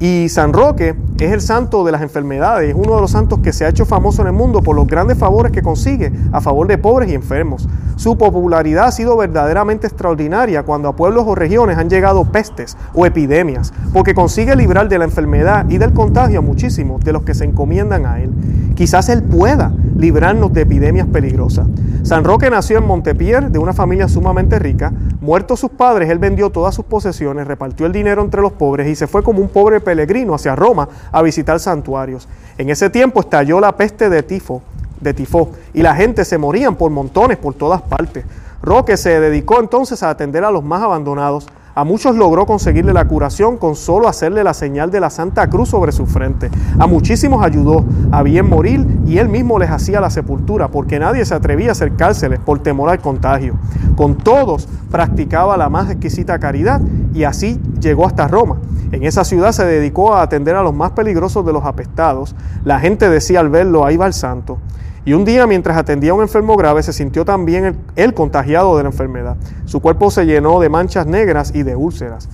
Y 0.00 0.28
San 0.28 0.52
Roque 0.52 0.96
es 1.20 1.32
el 1.32 1.40
santo 1.40 1.84
de 1.84 1.92
las 1.92 2.02
enfermedades, 2.02 2.70
es 2.70 2.74
uno 2.76 2.96
de 2.96 3.00
los 3.00 3.12
santos 3.12 3.38
que 3.38 3.52
se 3.52 3.64
ha 3.64 3.68
hecho 3.68 3.84
famoso 3.86 4.22
en 4.22 4.26
el 4.28 4.32
mundo 4.34 4.60
por 4.60 4.74
los 4.74 4.88
grandes 4.88 5.16
favores 5.16 5.52
que 5.52 5.62
consigue 5.62 6.10
a 6.32 6.40
favor 6.40 6.66
de 6.66 6.78
pobres 6.78 7.12
y 7.12 7.14
enfermos. 7.14 7.68
Su 7.94 8.18
popularidad 8.18 8.86
ha 8.86 8.90
sido 8.90 9.16
verdaderamente 9.16 9.86
extraordinaria 9.86 10.64
cuando 10.64 10.88
a 10.88 10.96
pueblos 10.96 11.24
o 11.28 11.36
regiones 11.36 11.78
han 11.78 11.88
llegado 11.88 12.24
pestes 12.24 12.76
o 12.92 13.06
epidemias, 13.06 13.72
porque 13.92 14.14
consigue 14.14 14.56
librar 14.56 14.88
de 14.88 14.98
la 14.98 15.04
enfermedad 15.04 15.64
y 15.68 15.78
del 15.78 15.92
contagio 15.92 16.40
a 16.40 16.42
muchísimos 16.42 17.02
de 17.04 17.12
los 17.12 17.22
que 17.22 17.34
se 17.34 17.44
encomiendan 17.44 18.04
a 18.04 18.20
él. 18.20 18.32
Quizás 18.74 19.08
él 19.08 19.22
pueda 19.22 19.72
librarnos 19.96 20.52
de 20.52 20.62
epidemias 20.62 21.06
peligrosas. 21.06 21.66
San 22.02 22.24
Roque 22.24 22.50
nació 22.50 22.78
en 22.78 22.86
Montepierre 22.86 23.48
de 23.50 23.58
una 23.58 23.72
familia 23.72 24.08
sumamente 24.08 24.58
rica. 24.58 24.92
Muertos 25.20 25.60
sus 25.60 25.70
padres, 25.70 26.10
él 26.10 26.18
vendió 26.18 26.50
todas 26.50 26.74
sus 26.74 26.84
posesiones, 26.84 27.46
repartió 27.46 27.86
el 27.86 27.92
dinero 27.92 28.22
entre 28.22 28.40
los 28.42 28.52
pobres 28.52 28.88
y 28.88 28.94
se 28.96 29.06
fue 29.06 29.22
como 29.22 29.40
un 29.40 29.48
pobre 29.48 29.80
peregrino 29.80 30.34
hacia 30.34 30.54
Roma 30.56 30.88
a 31.10 31.22
visitar 31.22 31.58
santuarios. 31.60 32.28
En 32.58 32.70
ese 32.70 32.90
tiempo 32.90 33.20
estalló 33.20 33.60
la 33.60 33.76
peste 33.76 34.08
de 34.10 34.22
tifo, 34.22 34.62
de 35.00 35.14
tifo, 35.14 35.52
y 35.72 35.82
la 35.82 35.94
gente 35.94 36.24
se 36.24 36.38
morían 36.38 36.76
por 36.76 36.90
montones 36.90 37.38
por 37.38 37.54
todas 37.54 37.82
partes. 37.82 38.24
Roque 38.62 38.96
se 38.96 39.20
dedicó 39.20 39.60
entonces 39.60 40.02
a 40.02 40.10
atender 40.10 40.44
a 40.44 40.50
los 40.50 40.62
más 40.64 40.82
abandonados 40.82 41.46
a 41.76 41.82
muchos 41.82 42.14
logró 42.14 42.46
conseguirle 42.46 42.92
la 42.92 43.04
curación 43.08 43.56
con 43.56 43.74
solo 43.74 44.06
hacerle 44.06 44.44
la 44.44 44.54
señal 44.54 44.92
de 44.92 45.00
la 45.00 45.10
Santa 45.10 45.48
Cruz 45.50 45.70
sobre 45.70 45.90
su 45.90 46.06
frente. 46.06 46.48
A 46.78 46.86
muchísimos 46.86 47.44
ayudó 47.44 47.84
a 48.12 48.22
bien 48.22 48.48
morir 48.48 48.86
y 49.08 49.18
él 49.18 49.28
mismo 49.28 49.58
les 49.58 49.70
hacía 49.70 50.00
la 50.00 50.08
sepultura 50.08 50.68
porque 50.68 51.00
nadie 51.00 51.24
se 51.24 51.34
atrevía 51.34 51.70
a 51.70 51.72
acercárseles 51.72 52.38
por 52.38 52.60
temor 52.60 52.90
al 52.90 53.00
contagio. 53.00 53.54
Con 53.96 54.14
todos 54.14 54.68
practicaba 54.88 55.56
la 55.56 55.68
más 55.68 55.90
exquisita 55.90 56.38
caridad 56.38 56.80
y 57.12 57.24
así 57.24 57.60
llegó 57.80 58.06
hasta 58.06 58.28
Roma. 58.28 58.54
En 58.92 59.02
esa 59.02 59.24
ciudad 59.24 59.50
se 59.50 59.64
dedicó 59.66 60.14
a 60.14 60.22
atender 60.22 60.54
a 60.54 60.62
los 60.62 60.74
más 60.74 60.92
peligrosos 60.92 61.44
de 61.44 61.52
los 61.52 61.64
apestados. 61.64 62.36
La 62.64 62.78
gente 62.78 63.10
decía 63.10 63.40
al 63.40 63.48
verlo, 63.48 63.84
ahí 63.84 63.96
va 63.96 64.06
el 64.06 64.14
santo. 64.14 64.58
Y 65.06 65.12
un 65.12 65.26
día, 65.26 65.46
mientras 65.46 65.76
atendía 65.76 66.12
a 66.12 66.14
un 66.14 66.22
enfermo 66.22 66.56
grave, 66.56 66.82
se 66.82 66.92
sintió 66.94 67.26
también 67.26 67.76
él 67.94 68.14
contagiado 68.14 68.76
de 68.78 68.84
la 68.84 68.88
enfermedad. 68.88 69.36
Su 69.66 69.80
cuerpo 69.80 70.10
se 70.10 70.24
llenó 70.24 70.60
de 70.60 70.70
manchas 70.70 71.06
negras 71.06 71.52
y 71.54 71.62
de 71.62 71.76
úlceras. 71.76 72.30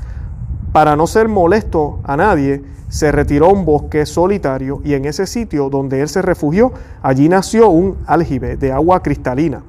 Para 0.72 0.94
no 0.94 1.08
ser 1.08 1.26
molesto 1.26 1.98
a 2.04 2.16
nadie, 2.16 2.62
se 2.88 3.10
retiró 3.10 3.46
a 3.46 3.52
un 3.52 3.64
bosque 3.64 4.06
solitario 4.06 4.80
y 4.84 4.94
en 4.94 5.04
ese 5.04 5.26
sitio 5.26 5.68
donde 5.68 6.00
él 6.00 6.08
se 6.08 6.22
refugió, 6.22 6.72
allí 7.02 7.28
nació 7.28 7.70
un 7.70 7.98
aljibe 8.06 8.56
de 8.56 8.70
agua 8.72 9.02
cristalina, 9.02 9.62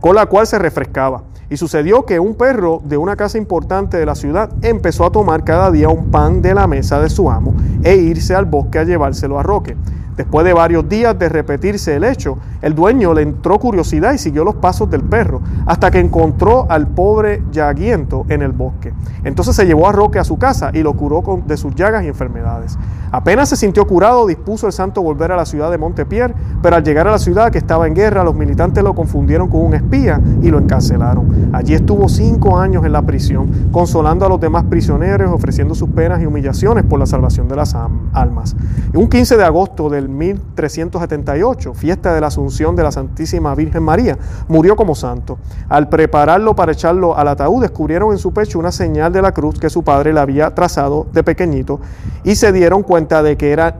con 0.00 0.14
la 0.14 0.26
cual 0.26 0.46
se 0.46 0.58
refrescaba. 0.58 1.22
Y 1.48 1.56
sucedió 1.58 2.04
que 2.06 2.18
un 2.18 2.34
perro 2.34 2.80
de 2.84 2.96
una 2.96 3.14
casa 3.14 3.38
importante 3.38 3.96
de 3.96 4.04
la 4.06 4.16
ciudad 4.16 4.50
empezó 4.62 5.06
a 5.06 5.12
tomar 5.12 5.44
cada 5.44 5.70
día 5.70 5.88
un 5.88 6.06
pan 6.10 6.42
de 6.42 6.54
la 6.54 6.66
mesa 6.66 6.98
de 7.00 7.08
su 7.08 7.30
amo 7.30 7.54
e 7.84 7.94
irse 7.96 8.34
al 8.34 8.46
bosque 8.46 8.80
a 8.80 8.82
llevárselo 8.84 9.38
a 9.38 9.44
Roque. 9.44 9.76
Después 10.16 10.44
de 10.46 10.54
varios 10.54 10.88
días 10.88 11.16
de 11.18 11.28
repetirse 11.28 11.94
el 11.94 12.02
hecho, 12.02 12.38
el 12.62 12.74
dueño 12.74 13.12
le 13.12 13.20
entró 13.20 13.58
curiosidad 13.58 14.14
y 14.14 14.18
siguió 14.18 14.44
los 14.44 14.54
pasos 14.56 14.88
del 14.90 15.02
perro, 15.02 15.42
hasta 15.66 15.90
que 15.90 15.98
encontró 16.00 16.66
al 16.70 16.86
pobre 16.86 17.42
yaguiento 17.52 18.24
en 18.30 18.40
el 18.42 18.52
bosque. 18.52 18.94
Entonces 19.24 19.54
se 19.54 19.66
llevó 19.66 19.86
a 19.88 19.92
Roque 19.92 20.18
a 20.18 20.24
su 20.24 20.38
casa 20.38 20.70
y 20.72 20.82
lo 20.82 20.94
curó 20.94 21.22
de 21.46 21.56
sus 21.58 21.74
llagas 21.74 22.02
y 22.02 22.06
enfermedades. 22.08 22.78
Apenas 23.12 23.48
se 23.48 23.56
sintió 23.56 23.86
curado, 23.86 24.26
dispuso 24.26 24.66
el 24.66 24.72
santo 24.72 25.00
volver 25.02 25.30
a 25.32 25.36
la 25.36 25.46
ciudad 25.46 25.70
de 25.70 25.78
Montepierre, 25.78 26.34
pero 26.62 26.76
al 26.76 26.84
llegar 26.84 27.06
a 27.08 27.12
la 27.12 27.18
ciudad 27.18 27.50
que 27.52 27.58
estaba 27.58 27.86
en 27.86 27.94
guerra, 27.94 28.24
los 28.24 28.34
militantes 28.34 28.82
lo 28.82 28.94
confundieron 28.94 29.48
con 29.48 29.60
un 29.64 29.74
espía 29.74 30.20
y 30.42 30.48
lo 30.48 30.58
encarcelaron. 30.58 31.50
Allí 31.52 31.74
estuvo 31.74 32.08
cinco 32.08 32.58
años 32.58 32.84
en 32.84 32.92
la 32.92 33.02
prisión, 33.02 33.68
consolando 33.70 34.26
a 34.26 34.28
los 34.28 34.40
demás 34.40 34.64
prisioneros, 34.64 35.32
ofreciendo 35.32 35.74
sus 35.74 35.88
penas 35.90 36.20
y 36.22 36.26
humillaciones 36.26 36.84
por 36.84 36.98
la 36.98 37.06
salvación 37.06 37.46
de 37.48 37.56
las 37.56 37.74
almas. 38.12 38.56
Un 38.94 39.08
15 39.08 39.36
de 39.36 39.44
agosto 39.44 39.88
del 39.88 40.08
1378, 40.08 41.74
fiesta 41.74 42.12
de 42.14 42.20
la 42.20 42.26
Asunción 42.26 42.74
de 42.76 42.82
la 42.82 42.90
Santísima 42.92 43.54
Virgen 43.54 43.82
María, 43.82 44.18
murió 44.48 44.74
como 44.76 44.94
santo. 44.94 45.38
Al 45.68 45.88
prepararlo 45.88 46.56
para 46.56 46.72
echarlo 46.72 47.16
al 47.16 47.28
ataúd, 47.28 47.62
descubrieron 47.62 48.12
en 48.12 48.18
su 48.18 48.32
pecho 48.32 48.58
una 48.58 48.72
señal 48.72 49.12
de 49.12 49.22
la 49.22 49.32
cruz 49.32 49.58
que 49.60 49.70
su 49.70 49.82
padre 49.84 50.12
le 50.12 50.20
había 50.20 50.54
trazado 50.54 51.06
de 51.12 51.22
pequeñito 51.22 51.80
y 52.24 52.34
se 52.34 52.52
dieron 52.52 52.82
cuenta 52.82 53.05
de 53.08 53.36
que 53.36 53.52
era 53.52 53.78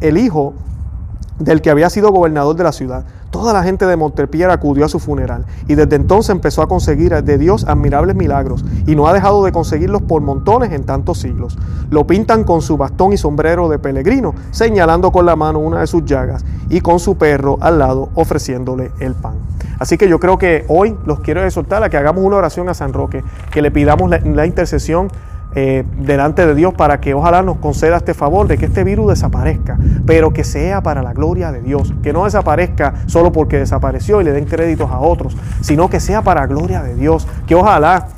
el 0.00 0.18
hijo 0.18 0.54
del 1.38 1.60
que 1.60 1.70
había 1.70 1.90
sido 1.90 2.10
gobernador 2.12 2.56
de 2.56 2.64
la 2.64 2.72
ciudad. 2.72 3.04
Toda 3.30 3.52
la 3.52 3.62
gente 3.62 3.84
de 3.86 3.96
Montepierre 3.96 4.52
acudió 4.52 4.84
a 4.86 4.88
su 4.88 4.98
funeral 4.98 5.44
y 5.66 5.74
desde 5.74 5.96
entonces 5.96 6.30
empezó 6.30 6.62
a 6.62 6.68
conseguir 6.68 7.10
de 7.22 7.36
Dios 7.38 7.64
admirables 7.64 8.16
milagros 8.16 8.64
y 8.86 8.94
no 8.94 9.08
ha 9.08 9.12
dejado 9.12 9.44
de 9.44 9.52
conseguirlos 9.52 10.00
por 10.02 10.22
montones 10.22 10.72
en 10.72 10.84
tantos 10.84 11.18
siglos. 11.18 11.58
Lo 11.90 12.06
pintan 12.06 12.44
con 12.44 12.62
su 12.62 12.76
bastón 12.78 13.12
y 13.12 13.18
sombrero 13.18 13.68
de 13.68 13.78
peregrino, 13.78 14.34
señalando 14.52 15.10
con 15.12 15.26
la 15.26 15.36
mano 15.36 15.58
una 15.58 15.80
de 15.80 15.86
sus 15.86 16.04
llagas 16.06 16.44
y 16.70 16.80
con 16.80 16.98
su 16.98 17.18
perro 17.18 17.58
al 17.60 17.78
lado 17.78 18.08
ofreciéndole 18.14 18.90
el 19.00 19.14
pan. 19.14 19.34
Así 19.78 19.98
que 19.98 20.08
yo 20.08 20.18
creo 20.18 20.38
que 20.38 20.64
hoy 20.68 20.96
los 21.04 21.20
quiero 21.20 21.44
exhortar 21.44 21.82
a 21.82 21.90
que 21.90 21.98
hagamos 21.98 22.24
una 22.24 22.36
oración 22.36 22.68
a 22.70 22.74
San 22.74 22.94
Roque, 22.94 23.22
que 23.50 23.60
le 23.60 23.70
pidamos 23.70 24.08
la 24.24 24.46
intercesión 24.46 25.08
eh, 25.58 25.84
delante 26.02 26.44
de 26.46 26.54
Dios 26.54 26.74
para 26.74 27.00
que 27.00 27.14
ojalá 27.14 27.40
nos 27.40 27.56
conceda 27.56 27.96
este 27.96 28.12
favor 28.12 28.46
de 28.46 28.58
que 28.58 28.66
este 28.66 28.84
virus 28.84 29.08
desaparezca, 29.08 29.78
pero 30.04 30.30
que 30.30 30.44
sea 30.44 30.82
para 30.82 31.02
la 31.02 31.14
gloria 31.14 31.50
de 31.50 31.62
Dios, 31.62 31.94
que 32.02 32.12
no 32.12 32.24
desaparezca 32.26 32.92
solo 33.06 33.32
porque 33.32 33.56
desapareció 33.58 34.20
y 34.20 34.24
le 34.24 34.32
den 34.32 34.44
créditos 34.44 34.90
a 34.90 34.98
otros, 34.98 35.34
sino 35.62 35.88
que 35.88 35.98
sea 35.98 36.20
para 36.20 36.42
la 36.42 36.46
gloria 36.46 36.82
de 36.82 36.94
Dios, 36.94 37.26
que 37.46 37.54
ojalá 37.54 38.08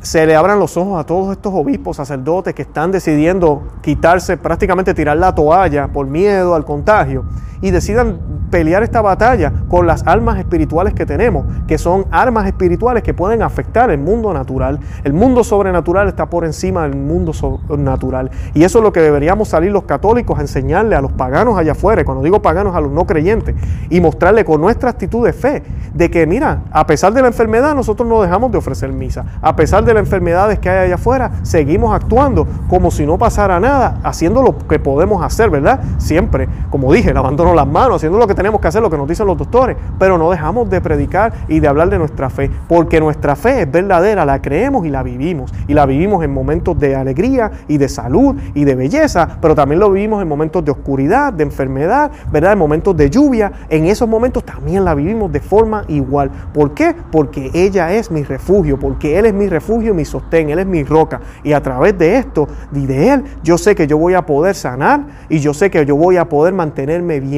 se 0.00 0.26
le 0.26 0.34
abran 0.34 0.58
los 0.58 0.76
ojos 0.76 0.98
a 1.00 1.06
todos 1.06 1.30
estos 1.30 1.52
obispos, 1.54 1.96
sacerdotes 1.98 2.52
que 2.54 2.62
están 2.62 2.90
decidiendo 2.90 3.62
quitarse, 3.80 4.36
prácticamente 4.36 4.94
tirar 4.94 5.16
la 5.18 5.36
toalla 5.36 5.86
por 5.86 6.08
miedo 6.08 6.56
al 6.56 6.64
contagio 6.64 7.24
y 7.60 7.70
decidan 7.70 8.18
pelear 8.50 8.82
esta 8.82 9.02
batalla 9.02 9.52
con 9.68 9.86
las 9.86 10.06
armas 10.06 10.38
espirituales 10.38 10.94
que 10.94 11.04
tenemos, 11.04 11.44
que 11.66 11.76
son 11.76 12.06
armas 12.10 12.46
espirituales 12.46 13.02
que 13.02 13.12
pueden 13.12 13.42
afectar 13.42 13.90
el 13.90 13.98
mundo 13.98 14.32
natural. 14.32 14.78
El 15.04 15.12
mundo 15.12 15.44
sobrenatural 15.44 16.08
está 16.08 16.26
por 16.26 16.44
encima 16.44 16.82
del 16.88 16.96
mundo 16.96 17.32
natural. 17.76 18.30
Y 18.54 18.64
eso 18.64 18.78
es 18.78 18.84
lo 18.84 18.92
que 18.92 19.00
deberíamos 19.00 19.48
salir 19.48 19.70
los 19.70 19.82
católicos 19.84 20.38
a 20.38 20.40
enseñarle 20.42 20.96
a 20.96 21.00
los 21.00 21.12
paganos 21.12 21.58
allá 21.58 21.72
afuera, 21.72 22.04
cuando 22.04 22.22
digo 22.24 22.40
paganos 22.40 22.74
a 22.74 22.80
los 22.80 22.90
no 22.90 23.06
creyentes, 23.06 23.54
y 23.90 24.00
mostrarle 24.00 24.44
con 24.44 24.60
nuestra 24.60 24.90
actitud 24.90 25.24
de 25.26 25.32
fe, 25.32 25.62
de 25.94 26.10
que 26.10 26.26
mira, 26.26 26.62
a 26.72 26.86
pesar 26.86 27.12
de 27.12 27.20
la 27.20 27.28
enfermedad 27.28 27.74
nosotros 27.74 28.08
no 28.08 28.22
dejamos 28.22 28.50
de 28.52 28.58
ofrecer 28.58 28.92
misa, 28.92 29.24
a 29.42 29.54
pesar 29.56 29.84
de 29.84 29.92
las 29.92 30.02
enfermedades 30.02 30.58
que 30.58 30.70
hay 30.70 30.86
allá 30.86 30.94
afuera, 30.94 31.32
seguimos 31.42 31.94
actuando 31.94 32.46
como 32.68 32.90
si 32.90 33.04
no 33.04 33.18
pasara 33.18 33.60
nada, 33.60 34.00
haciendo 34.04 34.42
lo 34.42 34.56
que 34.56 34.78
podemos 34.78 35.22
hacer, 35.22 35.50
¿verdad? 35.50 35.80
Siempre, 35.98 36.48
como 36.70 36.90
dije, 36.92 37.10
el 37.10 37.16
abandono 37.16 37.47
las 37.54 37.66
manos, 37.66 37.96
haciendo 37.96 38.18
lo 38.18 38.26
que 38.26 38.34
tenemos 38.34 38.60
que 38.60 38.68
hacer, 38.68 38.82
lo 38.82 38.90
que 38.90 38.96
nos 38.96 39.08
dicen 39.08 39.26
los 39.26 39.36
doctores, 39.36 39.76
pero 39.98 40.18
no 40.18 40.30
dejamos 40.30 40.68
de 40.70 40.80
predicar 40.80 41.32
y 41.48 41.60
de 41.60 41.68
hablar 41.68 41.90
de 41.90 41.98
nuestra 41.98 42.30
fe, 42.30 42.50
porque 42.68 43.00
nuestra 43.00 43.36
fe 43.36 43.62
es 43.62 43.70
verdadera, 43.70 44.24
la 44.24 44.40
creemos 44.42 44.86
y 44.86 44.90
la 44.90 45.02
vivimos, 45.02 45.52
y 45.66 45.74
la 45.74 45.86
vivimos 45.86 46.24
en 46.24 46.32
momentos 46.32 46.78
de 46.78 46.96
alegría 46.96 47.50
y 47.68 47.78
de 47.78 47.88
salud 47.88 48.36
y 48.54 48.64
de 48.64 48.74
belleza, 48.74 49.38
pero 49.40 49.54
también 49.54 49.80
lo 49.80 49.90
vivimos 49.90 50.22
en 50.22 50.28
momentos 50.28 50.64
de 50.64 50.70
oscuridad, 50.72 51.32
de 51.32 51.44
enfermedad, 51.44 52.10
¿verdad? 52.30 52.52
En 52.52 52.58
momentos 52.58 52.96
de 52.96 53.10
lluvia, 53.10 53.52
en 53.68 53.86
esos 53.86 54.08
momentos 54.08 54.44
también 54.44 54.84
la 54.84 54.94
vivimos 54.94 55.32
de 55.32 55.40
forma 55.40 55.84
igual. 55.88 56.30
¿Por 56.52 56.74
qué? 56.74 56.94
Porque 57.10 57.50
ella 57.54 57.92
es 57.92 58.10
mi 58.10 58.22
refugio, 58.22 58.78
porque 58.78 59.18
Él 59.18 59.26
es 59.26 59.34
mi 59.34 59.48
refugio 59.48 59.92
y 59.92 59.94
mi 59.96 60.04
sostén, 60.04 60.50
Él 60.50 60.58
es 60.58 60.66
mi 60.66 60.84
roca, 60.84 61.20
y 61.42 61.52
a 61.52 61.62
través 61.62 61.96
de 61.98 62.16
esto 62.16 62.48
y 62.72 62.86
de 62.86 63.10
Él, 63.12 63.24
yo 63.42 63.58
sé 63.58 63.74
que 63.74 63.86
yo 63.86 63.98
voy 63.98 64.14
a 64.14 64.24
poder 64.26 64.54
sanar 64.54 65.04
y 65.28 65.38
yo 65.40 65.54
sé 65.54 65.70
que 65.70 65.84
yo 65.84 65.96
voy 65.96 66.16
a 66.16 66.28
poder 66.28 66.52
mantenerme 66.54 67.20
bien 67.20 67.37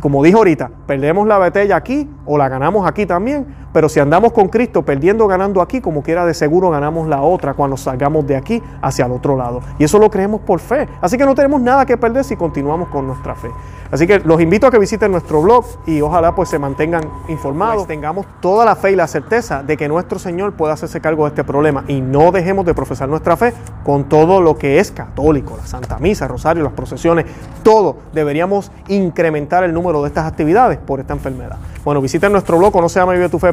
como 0.00 0.22
dijo 0.22 0.38
ahorita, 0.38 0.70
perdemos 0.86 1.26
la 1.26 1.38
betella 1.38 1.76
aquí 1.76 2.08
o 2.24 2.38
la 2.38 2.48
ganamos 2.48 2.86
aquí 2.88 3.04
también, 3.04 3.46
pero 3.72 3.88
si 3.88 4.00
andamos 4.00 4.32
con 4.32 4.48
Cristo 4.48 4.82
perdiendo, 4.82 5.28
ganando 5.28 5.62
aquí, 5.62 5.80
como 5.80 6.02
quiera 6.02 6.26
de 6.26 6.34
seguro 6.34 6.70
ganamos 6.70 7.06
la 7.06 7.22
otra 7.22 7.54
cuando 7.54 7.76
salgamos 7.76 8.26
de 8.26 8.36
aquí 8.36 8.60
hacia 8.82 9.06
el 9.06 9.12
otro 9.12 9.36
lado. 9.36 9.60
Y 9.78 9.84
eso 9.84 9.98
lo 9.98 10.10
creemos 10.10 10.40
por 10.40 10.58
fe. 10.60 10.88
Así 11.00 11.16
que 11.16 11.24
no 11.24 11.34
tenemos 11.34 11.60
nada 11.60 11.86
que 11.86 11.96
perder 11.96 12.24
si 12.24 12.36
continuamos 12.36 12.88
con 12.88 13.06
nuestra 13.06 13.34
fe. 13.36 13.48
Así 13.92 14.06
que 14.06 14.20
los 14.20 14.40
invito 14.40 14.66
a 14.66 14.70
que 14.70 14.78
visiten 14.78 15.10
nuestro 15.12 15.40
blog 15.42 15.64
y 15.86 16.00
ojalá 16.00 16.34
pues 16.34 16.48
se 16.48 16.58
mantengan 16.58 17.02
informados. 17.28 17.76
Pues 17.76 17.86
tengamos 17.88 18.26
toda 18.40 18.64
la 18.64 18.74
fe 18.74 18.92
y 18.92 18.96
la 18.96 19.06
certeza 19.06 19.62
de 19.62 19.76
que 19.76 19.88
nuestro 19.88 20.18
Señor 20.18 20.52
puede 20.54 20.72
hacerse 20.72 21.00
cargo 21.00 21.24
de 21.24 21.28
este 21.28 21.44
problema 21.44 21.84
y 21.86 22.00
no 22.00 22.32
dejemos 22.32 22.66
de 22.66 22.74
profesar 22.74 23.08
nuestra 23.08 23.36
fe 23.36 23.52
con 23.84 24.04
todo 24.04 24.40
lo 24.40 24.56
que 24.56 24.78
es 24.78 24.90
católico, 24.90 25.56
la 25.60 25.66
Santa 25.66 25.98
Misa, 25.98 26.26
Rosario, 26.28 26.62
las 26.64 26.72
procesiones, 26.72 27.26
todo. 27.62 27.96
Deberíamos 28.12 28.70
incrementar 28.88 29.64
el 29.64 29.72
número 29.72 30.02
de 30.02 30.08
estas 30.08 30.26
actividades 30.26 30.78
por 30.78 31.00
esta 31.00 31.14
enfermedad. 31.14 31.56
Bueno, 31.84 32.00
visiten 32.00 32.30
nuestro 32.32 32.58
blog, 32.58 32.74
no 32.80 32.88
se 32.88 33.00
llama 33.00 33.12
vive 33.12 33.28
tu 33.28 33.38
fe 33.38 33.52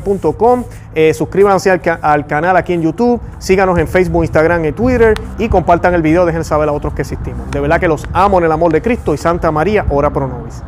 suscríbanse 1.13 1.71
al, 1.71 2.27
canal 2.27 2.55
aquí 2.57 2.73
en 2.73 2.81
YouTube, 2.81 3.19
síganos 3.39 3.77
en 3.79 3.87
Facebook, 3.87 4.23
Instagram 4.23 4.63
y 4.65 4.71
Twitter 4.71 5.13
y 5.37 5.49
compartan 5.49 5.93
el 5.93 6.01
video, 6.01 6.25
dejen 6.25 6.43
saber 6.43 6.69
a 6.69 6.71
otros 6.71 6.93
que 6.93 7.01
existimos. 7.01 7.49
De 7.51 7.59
verdad 7.59 7.79
que 7.79 7.87
los 7.87 8.05
amo 8.13 8.37
en 8.39 8.45
el 8.45 8.51
amor 8.51 8.71
de 8.71 8.81
Cristo 8.81 9.13
y 9.13 9.17
Santa 9.17 9.51
María, 9.51 9.85
ora 9.89 10.09
pro 10.11 10.27
nobis. 10.27 10.63